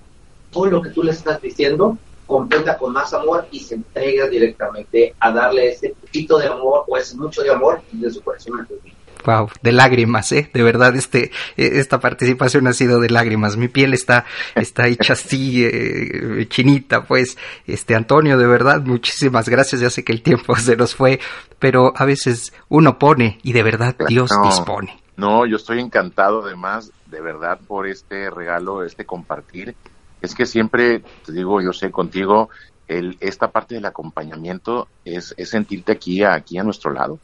todo 0.52 0.66
lo 0.66 0.82
que 0.82 0.90
tú 0.90 1.02
le 1.02 1.12
estás 1.12 1.40
diciendo 1.40 1.98
completa 2.30 2.78
con 2.78 2.92
más 2.92 3.12
amor 3.12 3.46
y 3.50 3.60
se 3.60 3.74
entrega 3.74 4.28
directamente 4.28 5.14
a 5.18 5.32
darle 5.32 5.70
ese 5.72 5.90
poquito 5.90 6.38
de 6.38 6.46
amor 6.46 6.84
o 6.86 6.96
ese 6.96 7.16
mucho 7.16 7.42
de 7.42 7.50
amor 7.50 7.82
de 7.90 8.10
su 8.10 8.22
corazón 8.22 8.60
a 8.60 8.64
tu 8.64 8.74
vida. 8.80 8.94
Wow, 9.26 9.50
de 9.60 9.72
lágrimas, 9.72 10.32
¿eh? 10.32 10.48
De 10.54 10.62
verdad, 10.62 10.96
este, 10.96 11.24
eh, 11.56 11.72
esta 11.74 12.00
participación 12.00 12.66
ha 12.68 12.72
sido 12.72 13.00
de 13.00 13.10
lágrimas. 13.10 13.56
Mi 13.56 13.68
piel 13.68 13.92
está, 13.92 14.24
está 14.54 14.86
hecha 14.86 15.12
así, 15.12 15.62
eh, 15.62 16.46
chinita, 16.48 17.04
pues. 17.04 17.36
Este, 17.66 17.94
Antonio, 17.94 18.38
de 18.38 18.46
verdad, 18.46 18.80
muchísimas 18.80 19.48
gracias. 19.48 19.82
Ya 19.82 19.90
sé 19.90 20.04
que 20.04 20.12
el 20.12 20.22
tiempo 20.22 20.56
se 20.56 20.76
nos 20.76 20.94
fue, 20.94 21.20
pero 21.58 21.92
a 21.96 22.06
veces 22.06 22.54
uno 22.68 22.98
pone 22.98 23.38
y 23.42 23.52
de 23.52 23.62
verdad 23.62 23.94
Dios 24.08 24.30
dispone. 24.42 24.98
No, 25.16 25.44
yo 25.44 25.56
estoy 25.56 25.80
encantado 25.80 26.42
además, 26.46 26.92
de 27.06 27.20
verdad, 27.20 27.60
por 27.66 27.86
este 27.86 28.30
regalo, 28.30 28.84
este 28.84 29.04
compartir. 29.04 29.74
Es 30.20 30.34
que 30.34 30.46
siempre, 30.46 31.02
te 31.24 31.32
digo, 31.32 31.60
yo 31.60 31.72
sé 31.72 31.90
contigo, 31.90 32.50
el, 32.88 33.16
esta 33.20 33.50
parte 33.50 33.76
del 33.76 33.86
acompañamiento 33.86 34.88
es, 35.04 35.34
es 35.36 35.50
sentirte 35.50 35.92
aquí, 35.92 36.22
aquí 36.22 36.58
a 36.58 36.64
nuestro 36.64 36.92
lado 36.92 37.18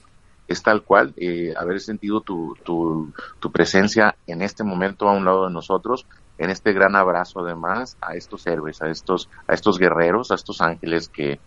es 0.48 0.62
tal 0.62 0.82
cual, 0.82 1.12
eh, 1.16 1.54
haber 1.56 1.80
sentido 1.80 2.20
tu, 2.20 2.56
tu, 2.62 3.12
tu, 3.40 3.50
presencia 3.50 4.16
en 4.26 4.42
este 4.42 4.62
momento 4.62 5.08
a 5.08 5.12
un 5.12 5.24
lado 5.24 5.46
de 5.46 5.52
nosotros, 5.52 6.06
en 6.38 6.50
este 6.50 6.72
gran 6.72 6.94
abrazo 6.94 7.40
además 7.40 7.96
a 8.00 8.14
estos 8.14 8.46
héroes, 8.46 8.80
a 8.82 8.88
estos, 8.88 9.28
a 9.46 9.54
estos 9.54 9.78
guerreros, 9.78 10.30
a 10.30 10.34
estos 10.34 10.60
ángeles 10.60 11.08
que, 11.08 11.40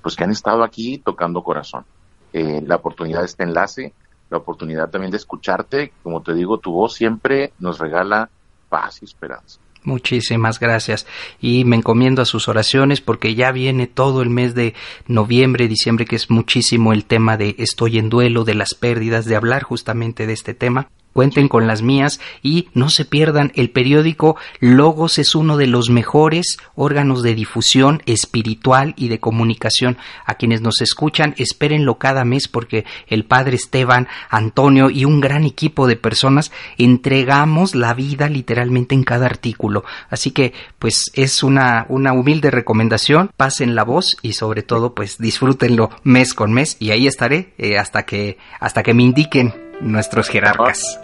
pues 0.00 0.16
que 0.16 0.24
han 0.24 0.30
estado 0.30 0.62
aquí 0.62 0.98
tocando 0.98 1.42
corazón. 1.42 1.84
Eh, 2.32 2.62
la 2.64 2.76
oportunidad 2.76 3.20
de 3.20 3.26
este 3.26 3.42
enlace, 3.42 3.92
la 4.30 4.38
oportunidad 4.38 4.90
también 4.90 5.10
de 5.10 5.16
escucharte, 5.16 5.92
como 6.02 6.22
te 6.22 6.34
digo, 6.34 6.58
tu 6.58 6.72
voz 6.72 6.94
siempre 6.94 7.52
nos 7.58 7.78
regala 7.78 8.30
paz 8.68 9.02
y 9.02 9.04
esperanza. 9.04 9.60
Muchísimas 9.84 10.60
gracias. 10.60 11.06
Y 11.40 11.64
me 11.64 11.76
encomiendo 11.76 12.22
a 12.22 12.26
sus 12.26 12.48
oraciones 12.48 13.00
porque 13.00 13.34
ya 13.34 13.50
viene 13.50 13.86
todo 13.86 14.22
el 14.22 14.30
mes 14.30 14.54
de 14.54 14.74
noviembre, 15.06 15.66
diciembre, 15.66 16.04
que 16.04 16.16
es 16.16 16.30
muchísimo 16.30 16.92
el 16.92 17.04
tema 17.04 17.36
de 17.36 17.56
estoy 17.58 17.98
en 17.98 18.08
duelo, 18.08 18.44
de 18.44 18.54
las 18.54 18.74
pérdidas, 18.74 19.24
de 19.24 19.36
hablar 19.36 19.62
justamente 19.62 20.26
de 20.26 20.32
este 20.34 20.54
tema. 20.54 20.88
Cuenten 21.12 21.48
con 21.48 21.66
las 21.66 21.82
mías 21.82 22.20
y 22.42 22.68
no 22.74 22.88
se 22.88 23.04
pierdan 23.04 23.52
el 23.54 23.70
periódico 23.70 24.36
Logos 24.60 25.18
es 25.18 25.34
uno 25.34 25.56
de 25.56 25.66
los 25.66 25.90
mejores 25.90 26.58
órganos 26.74 27.22
de 27.22 27.34
difusión 27.34 28.02
espiritual 28.06 28.94
y 28.96 29.08
de 29.08 29.20
comunicación. 29.20 29.98
A 30.24 30.34
quienes 30.34 30.60
nos 30.60 30.80
escuchan, 30.80 31.34
espérenlo 31.36 31.98
cada 31.98 32.24
mes 32.24 32.48
porque 32.48 32.84
el 33.06 33.24
padre 33.24 33.56
Esteban, 33.56 34.08
Antonio 34.30 34.90
y 34.90 35.04
un 35.04 35.20
gran 35.20 35.44
equipo 35.44 35.86
de 35.86 35.96
personas 35.96 36.52
entregamos 36.78 37.74
la 37.74 37.94
vida 37.94 38.28
literalmente 38.28 38.94
en 38.94 39.04
cada 39.04 39.26
artículo. 39.26 39.84
Así 40.10 40.30
que 40.30 40.52
pues 40.78 41.10
es 41.14 41.42
una, 41.42 41.86
una 41.88 42.12
humilde 42.12 42.50
recomendación, 42.50 43.30
pasen 43.36 43.74
la 43.74 43.84
voz 43.84 44.16
y 44.22 44.34
sobre 44.34 44.62
todo 44.62 44.94
pues 44.94 45.18
disfrútenlo 45.18 45.90
mes 46.02 46.34
con 46.34 46.52
mes 46.52 46.76
y 46.78 46.90
ahí 46.90 47.06
estaré 47.06 47.52
eh, 47.58 47.78
hasta 47.78 48.04
que 48.04 48.38
hasta 48.60 48.82
que 48.82 48.94
me 48.94 49.02
indiquen 49.02 49.61
nuestros 49.80 50.28
jerarcas. 50.28 51.00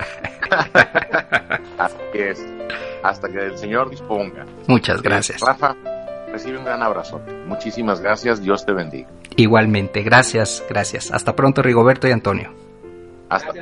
Así 1.78 1.96
es. 2.14 2.46
Hasta 3.02 3.28
que 3.28 3.38
el 3.38 3.58
Señor 3.58 3.90
disponga. 3.90 4.44
Muchas 4.66 5.02
gracias. 5.02 5.40
Rafa, 5.40 5.76
recibe 6.32 6.58
un 6.58 6.64
gran 6.64 6.82
abrazo. 6.82 7.20
Muchísimas 7.46 8.00
gracias. 8.00 8.42
Dios 8.42 8.64
te 8.64 8.72
bendiga. 8.72 9.08
Igualmente. 9.37 10.02
Gracias, 10.02 10.64
gracias. 10.68 11.10
Hasta 11.12 11.34
pronto, 11.34 11.62
Rigoberto 11.62 12.08
y 12.08 12.12
Antonio. 12.12 12.52
Hasta, 13.28 13.52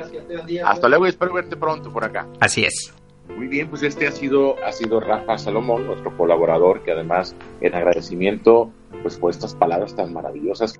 hasta 0.65 0.87
luego 0.87 1.05
y 1.05 1.09
espero 1.09 1.33
verte 1.33 1.57
pronto 1.57 1.91
por 1.91 2.03
acá. 2.05 2.25
Así 2.39 2.63
es. 2.63 2.93
Muy 3.35 3.47
bien, 3.47 3.69
pues 3.69 3.83
este 3.83 4.07
ha 4.07 4.11
sido, 4.11 4.55
ha 4.65 4.71
sido 4.71 4.99
Rafa 4.99 5.37
Salomón, 5.37 5.85
nuestro 5.85 6.15
colaborador, 6.15 6.81
que 6.83 6.93
además 6.93 7.35
en 7.59 7.75
agradecimiento 7.75 8.71
pues 9.03 9.17
por 9.17 9.31
estas 9.31 9.53
palabras 9.53 9.95
tan 9.95 10.13
maravillosas. 10.13 10.79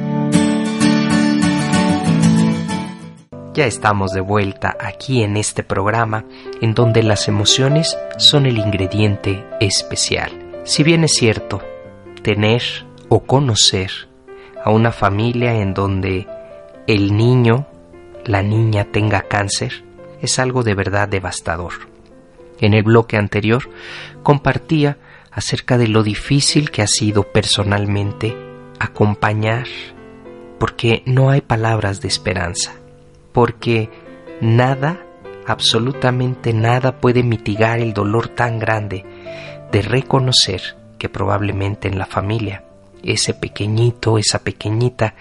Ya 3.53 3.65
estamos 3.65 4.13
de 4.13 4.21
vuelta 4.21 4.77
aquí 4.79 5.23
en 5.23 5.35
este 5.35 5.61
programa 5.61 6.23
en 6.61 6.73
donde 6.73 7.03
las 7.03 7.27
emociones 7.27 7.97
son 8.17 8.45
el 8.45 8.57
ingrediente 8.57 9.45
especial. 9.59 10.31
Si 10.63 10.83
bien 10.83 11.03
es 11.03 11.11
cierto, 11.15 11.61
tener 12.23 12.63
o 13.09 13.23
conocer 13.23 13.91
a 14.63 14.71
una 14.71 14.93
familia 14.93 15.55
en 15.55 15.73
donde 15.73 16.27
el 16.87 17.17
niño, 17.17 17.67
la 18.23 18.41
niña 18.41 18.85
tenga 18.85 19.23
cáncer, 19.23 19.83
es 20.21 20.39
algo 20.39 20.63
de 20.63 20.73
verdad 20.73 21.09
devastador. 21.09 21.73
En 22.61 22.73
el 22.73 22.83
bloque 22.83 23.17
anterior 23.17 23.69
compartía 24.23 24.97
acerca 25.29 25.77
de 25.77 25.89
lo 25.89 26.03
difícil 26.03 26.71
que 26.71 26.83
ha 26.83 26.87
sido 26.87 27.23
personalmente 27.23 28.33
acompañar, 28.79 29.67
porque 30.57 31.03
no 31.05 31.31
hay 31.31 31.41
palabras 31.41 31.99
de 31.99 32.07
esperanza 32.07 32.80
porque 33.31 33.89
nada, 34.41 35.05
absolutamente 35.47 36.53
nada 36.53 36.99
puede 36.99 37.23
mitigar 37.23 37.79
el 37.79 37.93
dolor 37.93 38.27
tan 38.27 38.59
grande 38.59 39.05
de 39.71 39.81
reconocer 39.81 40.77
que 40.97 41.09
probablemente 41.09 41.87
en 41.87 41.97
la 41.97 42.05
familia 42.05 42.63
ese 43.03 43.33
pequeñito, 43.33 44.17
esa 44.17 44.43
pequeñita 44.43 45.15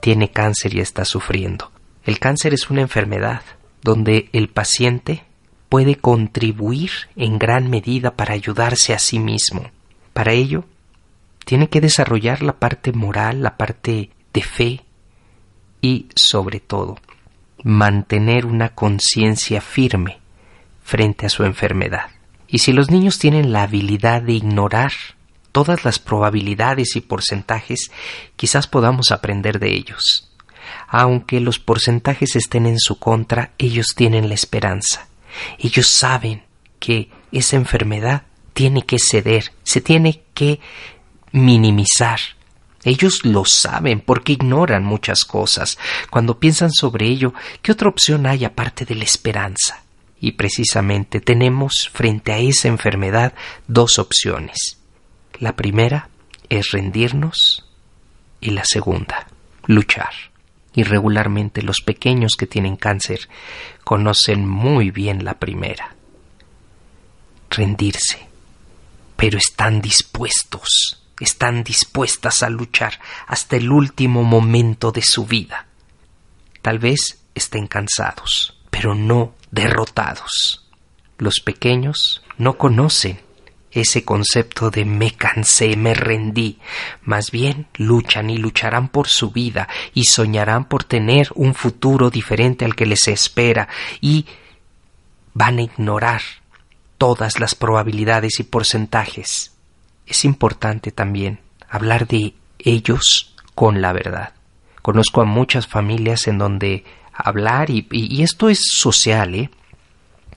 tiene 0.00 0.30
cáncer 0.30 0.74
y 0.74 0.80
está 0.80 1.04
sufriendo. 1.04 1.70
El 2.04 2.18
cáncer 2.18 2.54
es 2.54 2.70
una 2.70 2.82
enfermedad 2.82 3.42
donde 3.82 4.28
el 4.32 4.48
paciente 4.48 5.24
puede 5.68 5.96
contribuir 5.96 6.90
en 7.16 7.38
gran 7.38 7.70
medida 7.70 8.12
para 8.12 8.34
ayudarse 8.34 8.94
a 8.94 8.98
sí 8.98 9.18
mismo. 9.18 9.70
Para 10.12 10.32
ello, 10.32 10.64
tiene 11.44 11.68
que 11.68 11.80
desarrollar 11.80 12.42
la 12.42 12.54
parte 12.54 12.92
moral, 12.92 13.42
la 13.42 13.56
parte 13.56 14.10
de 14.32 14.42
fe 14.42 14.84
y, 15.80 16.06
sobre 16.14 16.60
todo, 16.60 16.98
mantener 17.64 18.46
una 18.46 18.68
conciencia 18.68 19.60
firme 19.60 20.18
frente 20.84 21.26
a 21.26 21.30
su 21.30 21.44
enfermedad. 21.44 22.10
Y 22.46 22.58
si 22.58 22.72
los 22.72 22.90
niños 22.90 23.18
tienen 23.18 23.52
la 23.52 23.62
habilidad 23.62 24.22
de 24.22 24.34
ignorar 24.34 24.92
todas 25.50 25.84
las 25.84 25.98
probabilidades 25.98 26.94
y 26.94 27.00
porcentajes, 27.00 27.90
quizás 28.36 28.66
podamos 28.66 29.10
aprender 29.10 29.58
de 29.58 29.74
ellos. 29.74 30.30
Aunque 30.86 31.40
los 31.40 31.58
porcentajes 31.58 32.36
estén 32.36 32.66
en 32.66 32.78
su 32.78 32.98
contra, 32.98 33.52
ellos 33.58 33.94
tienen 33.96 34.28
la 34.28 34.34
esperanza. 34.34 35.08
Ellos 35.58 35.88
saben 35.88 36.42
que 36.78 37.10
esa 37.32 37.56
enfermedad 37.56 38.24
tiene 38.52 38.82
que 38.82 38.98
ceder, 38.98 39.52
se 39.62 39.80
tiene 39.80 40.22
que 40.34 40.60
minimizar, 41.32 42.20
ellos 42.84 43.24
lo 43.24 43.44
saben 43.46 44.00
porque 44.00 44.32
ignoran 44.32 44.84
muchas 44.84 45.24
cosas. 45.24 45.78
Cuando 46.10 46.38
piensan 46.38 46.70
sobre 46.70 47.06
ello, 47.06 47.32
¿qué 47.62 47.72
otra 47.72 47.88
opción 47.88 48.26
hay 48.26 48.44
aparte 48.44 48.84
de 48.84 48.94
la 48.94 49.04
esperanza? 49.04 49.82
Y 50.20 50.32
precisamente 50.32 51.20
tenemos 51.20 51.88
frente 51.88 52.32
a 52.32 52.38
esa 52.38 52.68
enfermedad 52.68 53.34
dos 53.66 53.98
opciones. 53.98 54.78
La 55.38 55.56
primera 55.56 56.10
es 56.48 56.70
rendirnos 56.70 57.66
y 58.40 58.50
la 58.50 58.64
segunda, 58.64 59.26
luchar. 59.66 60.12
Y 60.74 60.82
regularmente 60.82 61.62
los 61.62 61.80
pequeños 61.80 62.32
que 62.36 62.46
tienen 62.46 62.76
cáncer 62.76 63.28
conocen 63.84 64.46
muy 64.46 64.90
bien 64.90 65.24
la 65.24 65.38
primera. 65.38 65.94
Rendirse. 67.48 68.26
Pero 69.16 69.38
están 69.38 69.80
dispuestos 69.80 71.03
están 71.20 71.62
dispuestas 71.64 72.42
a 72.42 72.50
luchar 72.50 73.00
hasta 73.26 73.56
el 73.56 73.70
último 73.70 74.22
momento 74.22 74.92
de 74.92 75.02
su 75.02 75.26
vida. 75.26 75.66
Tal 76.62 76.78
vez 76.78 77.20
estén 77.34 77.66
cansados, 77.66 78.58
pero 78.70 78.94
no 78.94 79.34
derrotados. 79.50 80.68
Los 81.18 81.40
pequeños 81.40 82.22
no 82.38 82.56
conocen 82.58 83.20
ese 83.70 84.04
concepto 84.04 84.70
de 84.70 84.84
me 84.84 85.12
cansé, 85.12 85.76
me 85.76 85.94
rendí. 85.94 86.58
Más 87.02 87.30
bien 87.30 87.66
luchan 87.74 88.30
y 88.30 88.38
lucharán 88.38 88.88
por 88.88 89.08
su 89.08 89.30
vida 89.32 89.68
y 89.92 90.04
soñarán 90.04 90.66
por 90.66 90.84
tener 90.84 91.28
un 91.34 91.54
futuro 91.54 92.10
diferente 92.10 92.64
al 92.64 92.76
que 92.76 92.86
les 92.86 93.08
espera 93.08 93.68
y 94.00 94.26
van 95.32 95.58
a 95.58 95.62
ignorar 95.62 96.22
todas 96.98 97.40
las 97.40 97.54
probabilidades 97.54 98.38
y 98.38 98.44
porcentajes. 98.44 99.53
Es 100.06 100.24
importante 100.24 100.90
también 100.92 101.40
hablar 101.68 102.06
de 102.06 102.34
ellos 102.58 103.34
con 103.54 103.80
la 103.80 103.92
verdad. 103.92 104.32
Conozco 104.82 105.22
a 105.22 105.24
muchas 105.24 105.66
familias 105.66 106.26
en 106.26 106.38
donde 106.38 106.84
hablar, 107.12 107.70
y, 107.70 107.86
y, 107.90 108.22
esto 108.22 108.48
es 108.48 108.60
social, 108.70 109.34
¿eh? 109.34 109.50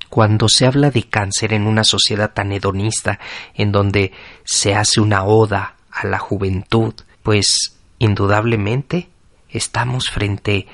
Cuando 0.10 0.48
se 0.48 0.66
habla 0.66 0.90
de 0.90 1.04
cáncer 1.04 1.54
en 1.54 1.68
una 1.68 1.84
sociedad 1.84 2.32
tan 2.34 2.52
hedonista, 2.54 3.20
en 3.56 3.72
donde 3.72 4.14
se 4.46 4.74
hace 4.74 5.02
una 5.02 5.26
oda 5.26 5.76
a 5.92 6.08
la 6.08 6.18
juventud, 6.18 6.94
pues 7.24 7.76
indudablemente 8.00 9.10
estamos 9.50 10.10
frente 10.10 10.68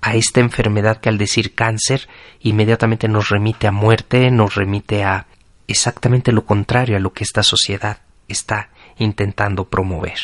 a 0.00 0.14
esta 0.14 0.40
enfermedad 0.40 0.98
que 0.98 1.08
al 1.08 1.18
decir 1.18 1.54
cáncer 1.54 2.08
inmediatamente 2.40 3.08
nos 3.08 3.30
remite 3.30 3.66
a 3.66 3.72
muerte, 3.72 4.30
nos 4.30 4.54
remite 4.54 5.02
a 5.02 5.26
exactamente 5.68 6.32
lo 6.32 6.44
contrario 6.44 6.96
a 6.96 7.00
lo 7.00 7.12
que 7.12 7.24
esta 7.24 7.42
sociedad 7.42 7.98
está 8.28 8.70
intentando 8.98 9.68
promover. 9.68 10.18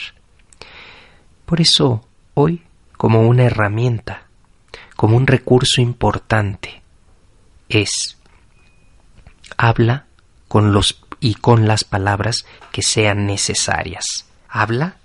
Por 1.47 1.61
eso, 1.61 2.07
hoy, 2.35 2.63
como 2.97 3.23
una 3.23 3.45
herramienta, 3.45 4.27
como 4.97 5.17
un 5.17 5.27
recurso 5.27 5.81
importante, 5.81 6.83
es 7.69 8.19
habla 9.57 10.07
con 10.49 10.73
los 10.73 11.03
y 11.21 11.35
con 11.35 11.69
las 11.69 11.85
palabras 11.85 12.45
que 12.73 12.83
sean 12.83 13.27
necesarias. 13.27 14.27
Habla 14.49 14.97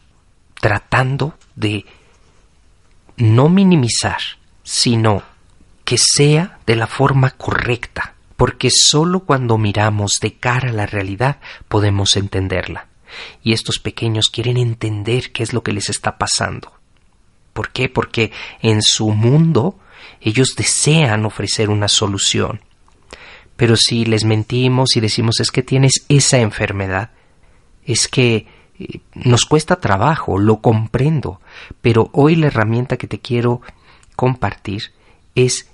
tratando 0.59 1.37
de 1.55 1.85
no 3.17 3.49
minimizar, 3.49 4.19
sino 4.63 5.23
que 5.85 5.97
sea 5.97 6.59
de 6.65 6.75
la 6.75 6.87
forma 6.87 7.31
correcta, 7.31 8.15
porque 8.37 8.69
sólo 8.71 9.21
cuando 9.21 9.57
miramos 9.57 10.19
de 10.21 10.35
cara 10.35 10.69
a 10.69 10.73
la 10.73 10.85
realidad 10.85 11.39
podemos 11.67 12.15
entenderla. 12.15 12.87
Y 13.43 13.53
estos 13.53 13.79
pequeños 13.79 14.29
quieren 14.29 14.57
entender 14.57 15.31
qué 15.31 15.43
es 15.43 15.53
lo 15.53 15.63
que 15.63 15.73
les 15.73 15.89
está 15.89 16.17
pasando. 16.17 16.71
¿Por 17.53 17.71
qué? 17.71 17.89
Porque 17.89 18.31
en 18.61 18.81
su 18.83 19.09
mundo 19.09 19.79
ellos 20.21 20.55
desean 20.55 21.25
ofrecer 21.25 21.69
una 21.69 21.87
solución. 21.87 22.61
Pero 23.55 23.75
si 23.75 24.05
les 24.05 24.23
mentimos 24.23 24.95
y 24.95 24.99
decimos 24.99 25.39
es 25.39 25.49
que 25.49 25.63
tienes 25.63 26.05
esa 26.07 26.37
enfermedad, 26.37 27.09
es 27.83 28.07
que 28.07 28.45
eh, 28.77 28.99
nos 29.15 29.45
cuesta 29.45 29.77
trabajo, 29.77 30.37
lo 30.37 30.61
comprendo, 30.61 31.41
pero 31.81 32.11
hoy 32.13 32.35
la 32.35 32.47
herramienta 32.47 32.97
que 32.97 33.07
te 33.07 33.19
quiero 33.19 33.61
compartir 34.15 34.91
es 35.33 35.71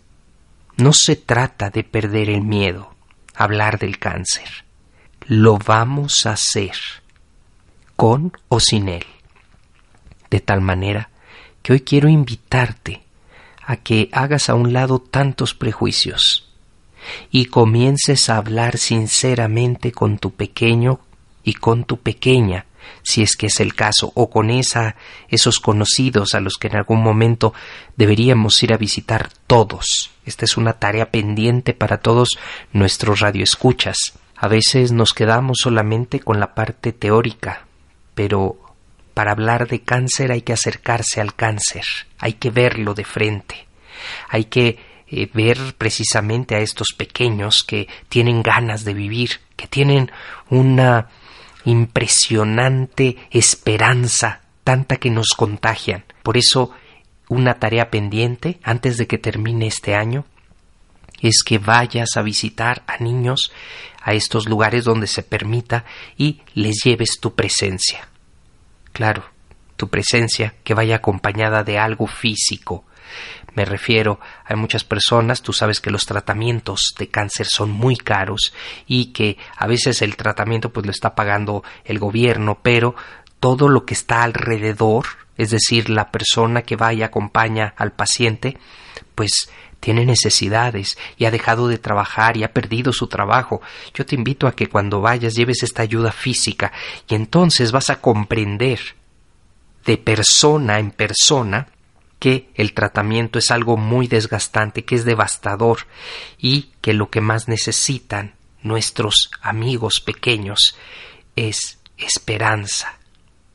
no 0.78 0.94
se 0.94 1.16
trata 1.16 1.70
de 1.70 1.84
perder 1.84 2.30
el 2.30 2.42
miedo, 2.42 2.94
hablar 3.36 3.80
del 3.80 4.00
cáncer. 4.00 4.66
Lo 5.28 5.58
vamos 5.58 6.26
a 6.26 6.34
hacer 6.34 6.76
con 7.96 8.34
o 8.50 8.60
sin 8.60 8.90
él. 8.90 9.06
De 10.30 10.40
tal 10.40 10.62
manera 10.62 11.10
que 11.62 11.74
hoy 11.74 11.82
quiero 11.82 12.10
invitarte 12.10 13.04
a 13.66 13.78
que 13.78 14.10
hagas 14.12 14.50
a 14.50 14.56
un 14.56 14.74
lado 14.74 15.00
tantos 15.00 15.54
prejuicios 15.54 16.50
y 17.32 17.46
comiences 17.46 18.30
a 18.30 18.38
hablar 18.38 18.78
sinceramente 18.78 19.92
con 19.92 20.18
tu 20.18 20.32
pequeño 20.32 21.00
y 21.44 21.54
con 21.54 21.84
tu 21.84 21.98
pequeña, 21.98 22.66
si 23.02 23.24
es 23.24 23.36
que 23.36 23.48
es 23.48 23.60
el 23.60 23.76
caso, 23.76 24.12
o 24.16 24.30
con 24.30 24.50
esa, 24.50 24.96
esos 25.30 25.60
conocidos 25.60 26.34
a 26.34 26.40
los 26.40 26.56
que 26.56 26.68
en 26.68 26.78
algún 26.78 27.02
momento 27.02 27.54
deberíamos 27.96 28.62
ir 28.64 28.74
a 28.74 28.78
visitar 28.78 29.30
todos. 29.48 30.12
Esta 30.26 30.46
es 30.46 30.58
una 30.58 30.74
tarea 30.74 31.12
pendiente 31.12 31.74
para 31.74 31.98
todos 31.98 32.30
nuestros 32.72 33.20
radioescuchas. 33.20 33.98
A 34.36 34.48
veces 34.48 34.92
nos 34.92 35.14
quedamos 35.14 35.60
solamente 35.62 36.20
con 36.20 36.40
la 36.40 36.54
parte 36.54 36.92
teórica, 36.94 37.66
pero 38.16 38.58
para 39.14 39.32
hablar 39.32 39.68
de 39.68 39.82
cáncer 39.82 40.32
hay 40.32 40.42
que 40.42 40.54
acercarse 40.54 41.22
al 41.22 41.36
cáncer, 41.36 41.86
hay 42.18 42.34
que 42.34 42.50
verlo 42.50 42.94
de 42.94 43.06
frente, 43.06 43.68
hay 44.30 44.46
que 44.46 44.80
eh, 45.08 45.30
ver 45.34 45.76
precisamente 45.78 46.56
a 46.56 46.60
estos 46.60 46.90
pequeños 46.98 47.64
que 47.64 47.88
tienen 48.10 48.42
ganas 48.42 48.84
de 48.84 48.94
vivir, 48.94 49.42
que 49.56 49.68
tienen 49.68 50.12
una 50.50 51.10
impresionante 51.66 53.18
esperanza, 53.32 54.42
tanta 54.64 54.98
que 54.98 55.10
nos 55.10 55.30
contagian. 55.36 56.04
Por 56.24 56.38
eso, 56.38 56.72
una 57.30 57.56
tarea 57.56 57.90
pendiente 57.90 58.60
antes 58.64 58.98
de 58.98 59.08
que 59.08 59.18
termine 59.18 59.68
este 59.68 59.96
año 59.96 60.26
es 61.22 61.44
que 61.44 61.58
vayas 61.58 62.18
a 62.18 62.22
visitar 62.22 62.84
a 62.86 62.98
niños 62.98 63.52
a 64.02 64.14
estos 64.14 64.48
lugares 64.48 64.84
donde 64.84 65.08
se 65.08 65.24
permita 65.24 65.86
y 66.18 66.42
les 66.54 66.84
lleves 66.84 67.20
tu 67.22 67.34
presencia. 67.34 68.10
Claro, 68.92 69.24
tu 69.78 69.88
presencia 69.90 70.54
que 70.64 70.74
vaya 70.74 70.98
acompañada 70.98 71.64
de 71.64 71.80
algo 71.80 72.08
físico. 72.08 72.84
Me 73.56 73.66
refiero, 73.66 74.20
hay 74.46 74.56
muchas 74.56 74.84
personas, 74.84 75.42
tú 75.42 75.54
sabes 75.54 75.80
que 75.80 75.92
los 75.92 76.06
tratamientos 76.06 76.96
de 76.98 77.10
cáncer 77.10 77.46
son 77.48 77.70
muy 77.70 77.96
caros 77.96 78.54
y 78.88 79.08
que 79.14 79.38
a 79.58 79.68
veces 79.68 80.02
el 80.02 80.16
tratamiento 80.16 80.72
pues 80.72 80.86
lo 80.86 80.92
está 80.92 81.14
pagando 81.14 81.64
el 81.86 82.00
gobierno, 82.00 82.60
pero 82.62 82.96
todo 83.40 83.68
lo 83.68 83.86
que 83.86 83.94
está 83.94 84.24
alrededor, 84.24 85.06
es 85.38 85.52
decir, 85.52 85.90
la 85.90 86.10
persona 86.12 86.64
que 86.64 86.76
va 86.76 86.94
y 86.94 87.04
acompaña 87.04 87.74
al 87.78 87.92
paciente, 87.92 88.58
pues 89.14 89.50
tiene 89.84 90.06
necesidades 90.06 90.98
y 91.18 91.26
ha 91.26 91.32
dejado 91.32 91.68
de 91.68 91.78
trabajar 91.78 92.38
y 92.38 92.46
ha 92.46 92.54
perdido 92.54 92.94
su 92.94 93.08
trabajo. 93.08 93.62
Yo 93.94 94.06
te 94.06 94.16
invito 94.16 94.48
a 94.48 94.56
que 94.56 94.68
cuando 94.68 95.02
vayas 95.02 95.34
lleves 95.34 95.62
esta 95.62 95.82
ayuda 95.82 96.14
física 96.14 96.72
y 97.08 97.16
entonces 97.16 97.74
vas 97.74 97.90
a 97.90 98.00
comprender 98.00 98.80
de 99.86 99.98
persona 99.98 100.80
en 100.80 100.92
persona 100.92 101.68
que 102.24 102.48
el 102.56 102.74
tratamiento 102.74 103.38
es 103.38 103.52
algo 103.52 103.76
muy 103.76 104.08
desgastante, 104.08 104.86
que 104.86 104.96
es 104.96 105.04
devastador 105.04 105.80
y 106.38 106.70
que 106.80 106.94
lo 106.94 107.10
que 107.10 107.20
más 107.20 107.50
necesitan 107.50 108.36
nuestros 108.62 109.30
amigos 109.42 110.00
pequeños 110.00 110.78
es 111.36 111.80
esperanza, 111.98 112.98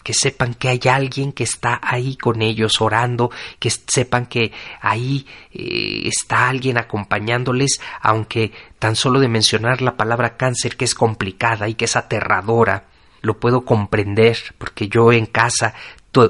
que 0.05 0.13
sepan 0.13 0.53
que 0.53 0.69
hay 0.69 0.81
alguien 0.91 1.33
que 1.33 1.45
está 1.45 1.81
ahí 1.83 2.19
con 2.19 2.43
ellos 2.43 2.83
orando, 2.83 3.31
que 3.59 3.71
sepan 3.71 4.27
que 4.27 4.53
ahí 4.83 5.27
eh, 5.51 6.03
está 6.05 6.51
alguien 6.51 6.77
acompañándoles, 6.77 7.81
aunque 8.03 8.53
tan 8.79 8.97
solo 8.97 9.19
de 9.19 9.29
mencionar 9.29 9.81
la 9.81 9.97
palabra 9.97 10.37
cáncer 10.37 10.77
que 10.77 10.85
es 10.85 10.95
complicada 10.95 11.71
y 11.71 11.75
que 11.75 11.87
es 11.87 11.97
aterradora, 11.97 12.85
lo 13.23 13.41
puedo 13.41 13.65
comprender 13.65 14.37
porque 14.59 14.89
yo 14.89 15.11
en 15.11 15.25
casa 15.25 15.73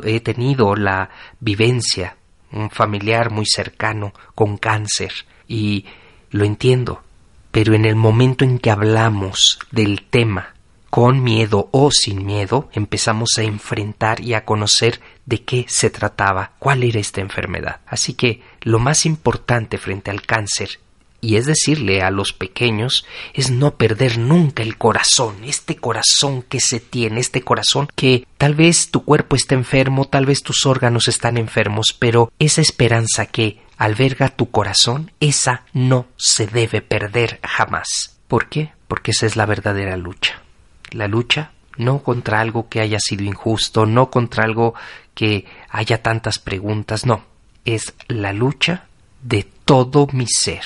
he 0.05 0.20
tenido 0.20 0.77
la 0.77 1.11
vivencia, 1.40 2.17
un 2.52 2.70
familiar 2.70 3.30
muy 3.30 3.46
cercano 3.46 4.12
con 4.34 4.56
cáncer 4.58 5.12
y 5.46 5.84
lo 6.30 6.44
entiendo, 6.44 7.02
pero 7.50 7.74
en 7.74 7.84
el 7.84 7.96
momento 7.96 8.44
en 8.44 8.58
que 8.58 8.70
hablamos 8.70 9.58
del 9.70 10.02
tema 10.02 10.54
con 10.90 11.22
miedo 11.22 11.68
o 11.72 11.90
sin 11.90 12.24
miedo, 12.24 12.70
empezamos 12.72 13.37
a 13.37 13.42
enfrentar 13.42 14.20
y 14.20 14.34
a 14.34 14.44
conocer 14.44 15.00
de 15.26 15.42
qué 15.44 15.66
se 15.68 15.90
trataba, 15.90 16.52
cuál 16.58 16.82
era 16.82 16.98
esta 16.98 17.20
enfermedad. 17.20 17.80
Así 17.87 18.14
que 18.14 18.42
lo 18.62 18.78
más 18.78 19.04
importante 19.04 19.76
frente 19.76 20.11
al 20.11 20.22
cáncer 20.22 20.80
y 21.20 21.37
es 21.37 21.46
decirle 21.46 22.02
a 22.02 22.11
los 22.11 22.33
pequeños 22.33 23.07
es 23.35 23.50
no 23.50 23.74
perder 23.76 24.18
nunca 24.18 24.62
el 24.62 24.78
corazón, 24.78 25.37
este 25.44 25.76
corazón 25.76 26.42
que 26.42 26.61
se 26.61 26.81
tiene, 26.81 27.20
este 27.20 27.42
corazón 27.42 27.88
que 27.94 28.26
tal 28.37 28.54
vez 28.54 28.90
tu 28.90 29.04
cuerpo 29.04 29.37
está 29.37 29.54
enfermo, 29.54 30.04
tal 30.07 30.26
vez 30.26 30.42
tus 30.42 30.66
órganos 30.66 31.09
están 31.09 31.38
enfermos, 31.38 31.96
pero 31.98 32.33
esa 32.38 32.61
esperanza 32.61 33.26
que 33.26 33.61
alberga 33.76 34.28
tu 34.28 34.50
corazón, 34.50 35.12
esa 35.20 35.64
no 35.72 36.07
se 36.16 36.46
debe 36.46 36.83
perder 36.83 37.40
jamás. 37.42 38.18
¿Por 38.26 38.48
qué? 38.48 38.72
Porque 38.88 39.12
esa 39.12 39.26
es 39.26 39.37
la 39.37 39.46
verdadera 39.46 39.96
lucha 39.96 40.42
la 40.90 41.09
lucha 41.09 41.52
no 41.76 42.02
contra 42.02 42.40
algo 42.40 42.68
que 42.68 42.81
haya 42.81 42.98
sido 42.98 43.24
injusto, 43.24 43.87
no 43.87 44.11
contra 44.11 44.44
algo 44.44 44.74
que 45.14 45.46
haya 45.70 46.02
tantas 46.02 46.38
preguntas, 46.38 47.07
no, 47.07 47.24
es 47.64 47.94
la 48.09 48.33
lucha 48.33 48.87
de 49.22 49.46
todo 49.64 50.09
mi 50.12 50.26
ser 50.26 50.64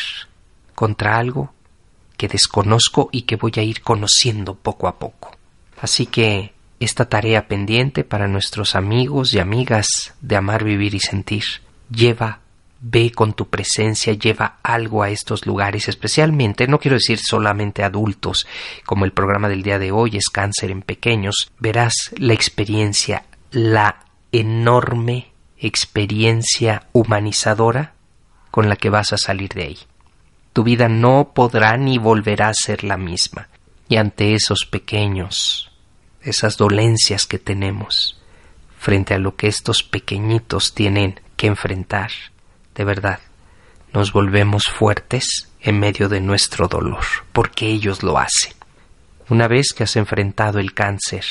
contra 0.83 1.17
algo 1.17 1.55
que 2.17 2.27
desconozco 2.27 3.09
y 3.13 3.23
que 3.23 3.37
voy 3.37 3.53
a 3.55 3.63
ir 3.63 3.83
conociendo 3.83 4.57
poco 4.57 4.89
a 4.89 4.99
poco. 4.99 5.31
Así 5.81 6.07
que 6.07 6.55
esta 6.81 7.09
tarea 7.09 7.47
pendiente 7.47 8.03
para 8.03 8.27
nuestros 8.27 8.75
amigos 8.75 9.33
y 9.33 9.39
amigas 9.39 10.15
de 10.21 10.35
amar, 10.35 10.65
vivir 10.65 10.97
y 10.97 10.99
sentir 10.99 11.45
lleva 11.89 12.41
ve 12.81 13.13
con 13.13 13.33
tu 13.35 13.49
presencia, 13.49 14.15
lleva 14.15 14.57
algo 14.65 15.05
a 15.05 15.11
estos 15.11 15.47
lugares, 15.47 15.87
especialmente, 15.87 16.67
no 16.67 16.81
quiero 16.81 16.97
decir 16.97 17.21
solamente 17.21 17.85
adultos, 17.85 18.49
como 18.85 19.05
el 19.05 19.13
programa 19.13 19.49
del 19.49 19.63
día 19.63 19.79
de 19.79 19.93
hoy 19.93 20.17
es 20.17 20.31
cáncer 20.31 20.73
en 20.73 20.83
pequeños, 20.83 21.53
verás 21.61 21.95
la 22.17 22.33
experiencia, 22.33 23.25
la 23.53 24.07
enorme 24.33 25.31
experiencia 25.59 26.89
humanizadora 26.93 27.93
con 28.51 28.69
la 28.69 28.75
que 28.75 28.91
vas 28.91 29.13
a 29.13 29.17
salir 29.17 29.51
de 29.51 29.63
ahí. 29.63 29.79
Tu 30.53 30.63
vida 30.63 30.89
no 30.89 31.33
podrá 31.35 31.77
ni 31.77 31.99
volverá 31.99 32.49
a 32.49 32.55
ser 32.55 32.85
la 32.85 32.97
misma. 32.97 33.49
Y 33.89 33.97
ante 33.97 34.35
esos 34.35 34.67
pequeños, 34.67 35.71
esas 36.23 36.57
dolencias 36.57 37.27
que 37.27 37.39
tenemos, 37.39 38.21
frente 38.79 39.15
a 39.15 39.19
lo 39.19 39.37
que 39.37 39.49
estos 39.49 39.83
pequeñitos 39.83 40.75
tienen 40.75 41.21
que 41.37 41.47
enfrentar, 41.47 42.11
de 42.75 42.85
verdad, 42.85 43.21
nos 43.93 44.13
volvemos 44.13 44.65
fuertes 44.65 45.51
en 45.61 45.79
medio 45.79 46.09
de 46.09 46.21
nuestro 46.21 46.69
dolor, 46.69 47.05
porque 47.33 47.67
ellos 47.67 48.03
lo 48.03 48.19
hacen. 48.19 48.53
Una 49.29 49.49
vez 49.49 49.73
que 49.75 49.85
has 49.85 49.97
enfrentado 49.97 50.59
el 50.59 50.75
cáncer 50.75 51.25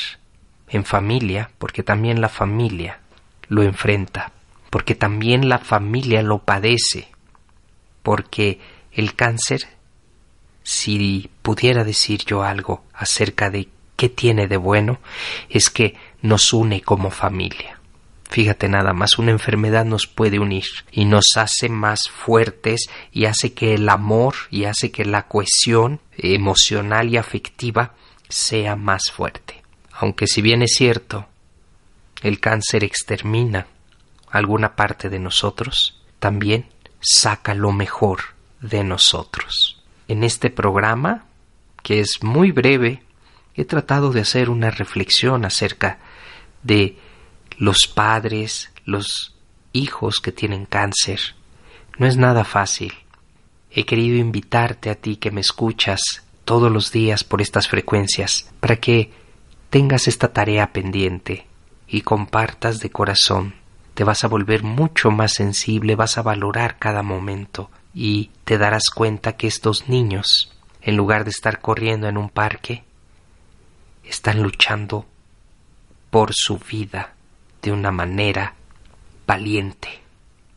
en 0.68 0.84
familia, 0.84 1.50
porque 1.58 1.82
también 1.82 2.20
la 2.20 2.28
familia 2.28 3.00
lo 3.48 3.62
enfrenta, 3.62 4.32
porque 4.70 4.94
también 4.94 5.48
la 5.48 5.58
familia 5.58 6.22
lo 6.22 6.38
padece, 6.38 7.08
porque 8.02 8.60
el 8.94 9.14
cáncer, 9.14 9.68
si 10.62 11.30
pudiera 11.42 11.84
decir 11.84 12.24
yo 12.24 12.42
algo 12.42 12.84
acerca 12.94 13.50
de 13.50 13.68
qué 13.96 14.08
tiene 14.08 14.48
de 14.48 14.56
bueno, 14.56 15.00
es 15.48 15.70
que 15.70 15.96
nos 16.20 16.52
une 16.52 16.82
como 16.82 17.10
familia. 17.10 17.78
Fíjate 18.30 18.68
nada 18.68 18.94
más, 18.94 19.18
una 19.18 19.30
enfermedad 19.30 19.84
nos 19.84 20.06
puede 20.06 20.38
unir 20.38 20.64
y 20.90 21.04
nos 21.04 21.36
hace 21.36 21.68
más 21.68 22.08
fuertes 22.08 22.88
y 23.12 23.26
hace 23.26 23.52
que 23.52 23.74
el 23.74 23.88
amor 23.88 24.34
y 24.50 24.64
hace 24.64 24.90
que 24.90 25.04
la 25.04 25.28
cohesión 25.28 26.00
emocional 26.16 27.10
y 27.10 27.18
afectiva 27.18 27.92
sea 28.28 28.74
más 28.74 29.10
fuerte. 29.12 29.62
Aunque 29.92 30.26
si 30.26 30.40
bien 30.40 30.62
es 30.62 30.72
cierto, 30.76 31.26
el 32.22 32.40
cáncer 32.40 32.84
extermina 32.84 33.66
alguna 34.30 34.76
parte 34.76 35.10
de 35.10 35.18
nosotros, 35.18 36.00
también 36.18 36.66
saca 37.00 37.54
lo 37.54 37.72
mejor 37.72 38.20
de 38.62 38.84
nosotros. 38.84 39.82
En 40.08 40.24
este 40.24 40.48
programa, 40.48 41.26
que 41.82 42.00
es 42.00 42.22
muy 42.22 42.52
breve, 42.52 43.02
he 43.54 43.64
tratado 43.64 44.12
de 44.12 44.20
hacer 44.20 44.48
una 44.48 44.70
reflexión 44.70 45.44
acerca 45.44 45.98
de 46.62 46.96
los 47.58 47.86
padres, 47.86 48.72
los 48.84 49.36
hijos 49.72 50.20
que 50.20 50.32
tienen 50.32 50.64
cáncer. 50.64 51.20
No 51.98 52.06
es 52.06 52.16
nada 52.16 52.44
fácil. 52.44 52.94
He 53.70 53.84
querido 53.84 54.16
invitarte 54.16 54.90
a 54.90 54.94
ti 54.94 55.16
que 55.16 55.30
me 55.30 55.40
escuchas 55.40 56.24
todos 56.44 56.70
los 56.70 56.92
días 56.92 57.24
por 57.24 57.42
estas 57.42 57.68
frecuencias 57.68 58.50
para 58.60 58.76
que 58.76 59.10
tengas 59.70 60.08
esta 60.08 60.32
tarea 60.32 60.72
pendiente 60.72 61.46
y 61.88 62.02
compartas 62.02 62.78
de 62.78 62.90
corazón. 62.90 63.54
Te 63.94 64.04
vas 64.04 64.24
a 64.24 64.28
volver 64.28 64.62
mucho 64.62 65.10
más 65.10 65.32
sensible, 65.32 65.96
vas 65.96 66.16
a 66.16 66.22
valorar 66.22 66.78
cada 66.78 67.02
momento 67.02 67.70
y 67.94 68.30
te 68.44 68.58
darás 68.58 68.90
cuenta 68.94 69.36
que 69.36 69.46
estos 69.46 69.88
niños, 69.88 70.52
en 70.80 70.96
lugar 70.96 71.24
de 71.24 71.30
estar 71.30 71.60
corriendo 71.60 72.08
en 72.08 72.16
un 72.16 72.28
parque, 72.28 72.84
están 74.04 74.42
luchando 74.42 75.06
por 76.10 76.30
su 76.34 76.58
vida 76.58 77.14
de 77.62 77.72
una 77.72 77.90
manera 77.90 78.54
valiente, 79.26 80.02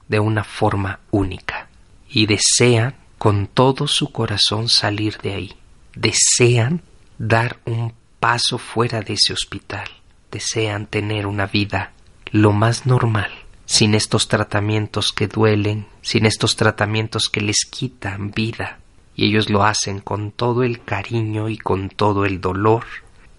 de 0.08 0.20
una 0.20 0.44
forma 0.44 1.00
única, 1.12 1.70
y 2.10 2.26
desean 2.26 2.96
con 3.18 3.48
todo 3.48 3.88
su 3.88 4.12
corazón 4.12 4.70
salir 4.70 5.18
de 5.20 5.34
ahí, 5.34 5.56
desean 5.96 6.82
dar 7.18 7.60
un 7.66 7.94
paso 8.20 8.58
fuera 8.58 9.02
de 9.02 9.14
ese 9.14 9.34
hospital, 9.34 9.88
desean 10.32 10.88
tener 10.88 11.28
una 11.28 11.46
vida 11.46 11.92
lo 12.32 12.52
más 12.52 12.86
normal, 12.86 13.32
sin 13.66 13.96
estos 13.96 14.28
tratamientos 14.28 15.12
que 15.12 15.28
duelen, 15.28 15.88
sin 16.02 16.26
estos 16.26 16.56
tratamientos 16.56 17.30
que 17.30 17.42
les 17.42 17.66
quitan 17.70 18.32
vida, 18.32 18.80
y 19.16 19.28
ellos 19.28 19.50
lo 19.50 19.64
hacen 19.64 20.00
con 20.00 20.32
todo 20.32 20.64
el 20.64 20.84
cariño 20.84 21.50
y 21.50 21.58
con 21.58 21.90
todo 21.90 22.26
el 22.26 22.42
dolor, 22.42 22.86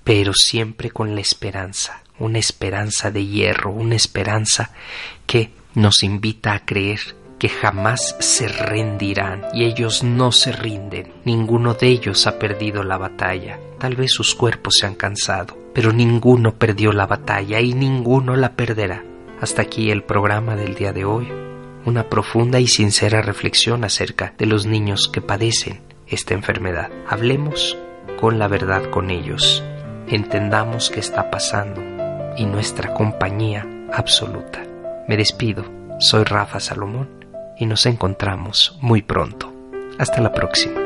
pero 0.05 0.33
siempre 0.35 0.91
con 0.91 1.15
la 1.15 1.21
esperanza 1.21 2.03
una 2.19 2.39
esperanza 2.39 3.11
de 3.11 3.27
hierro, 3.27 3.71
una 3.71 3.95
esperanza 3.95 4.71
que 5.27 5.51
nos 5.75 6.03
invita 6.03 6.55
a 6.55 6.65
creer 6.65 7.01
que 7.39 7.49
jamás 7.51 8.17
se 8.19 8.49
rendirán 8.49 9.43
y 9.53 9.65
ellos 9.65 10.03
no 10.03 10.33
se 10.33 10.53
rinden. 10.53 11.13
Ninguno 11.25 11.75
de 11.75 11.89
ellos 11.89 12.27
ha 12.27 12.39
perdido 12.39 12.83
la 12.83 12.97
batalla. 12.97 13.59
Tal 13.79 13.95
vez 13.95 14.13
sus 14.13 14.35
cuerpos 14.35 14.77
se 14.79 14.87
han 14.87 14.95
cansado, 14.95 15.57
pero 15.75 15.93
ninguno 15.93 16.55
perdió 16.55 16.93
la 16.93 17.07
batalla 17.07 17.61
y 17.61 17.75
ninguno 17.75 18.37
la 18.37 18.53
perderá. 18.53 19.05
Hasta 19.41 19.63
aquí 19.63 19.91
el 19.91 20.03
programa 20.03 20.57
del 20.57 20.75
día 20.75 20.93
de 20.93 21.05
hoy. 21.05 21.31
Una 21.85 22.09
profunda 22.09 22.59
y 22.59 22.67
sincera 22.67 23.23
reflexión 23.23 23.85
acerca 23.85 24.35
de 24.39 24.47
los 24.47 24.67
niños 24.67 25.09
que 25.13 25.21
padecen 25.21 25.83
esta 26.07 26.35
enfermedad. 26.35 26.91
Hablemos 27.09 27.79
con 28.19 28.39
la 28.39 28.49
verdad 28.49 28.91
con 28.91 29.11
ellos. 29.11 29.63
Entendamos 30.09 30.91
qué 30.91 31.01
está 31.01 31.31
pasando 31.31 31.83
y 32.37 32.47
nuestra 32.47 32.95
compañía 32.95 33.67
absoluta. 33.93 34.65
Me 35.07 35.17
despido, 35.17 35.65
soy 36.01 36.25
Rafa 36.25 36.59
Salomón 36.59 37.27
y 37.59 37.67
nos 37.67 37.87
encontramos 37.87 38.79
muy 38.81 39.03
pronto. 39.03 39.53
Hasta 39.99 40.21
la 40.21 40.33
próxima. 40.33 40.86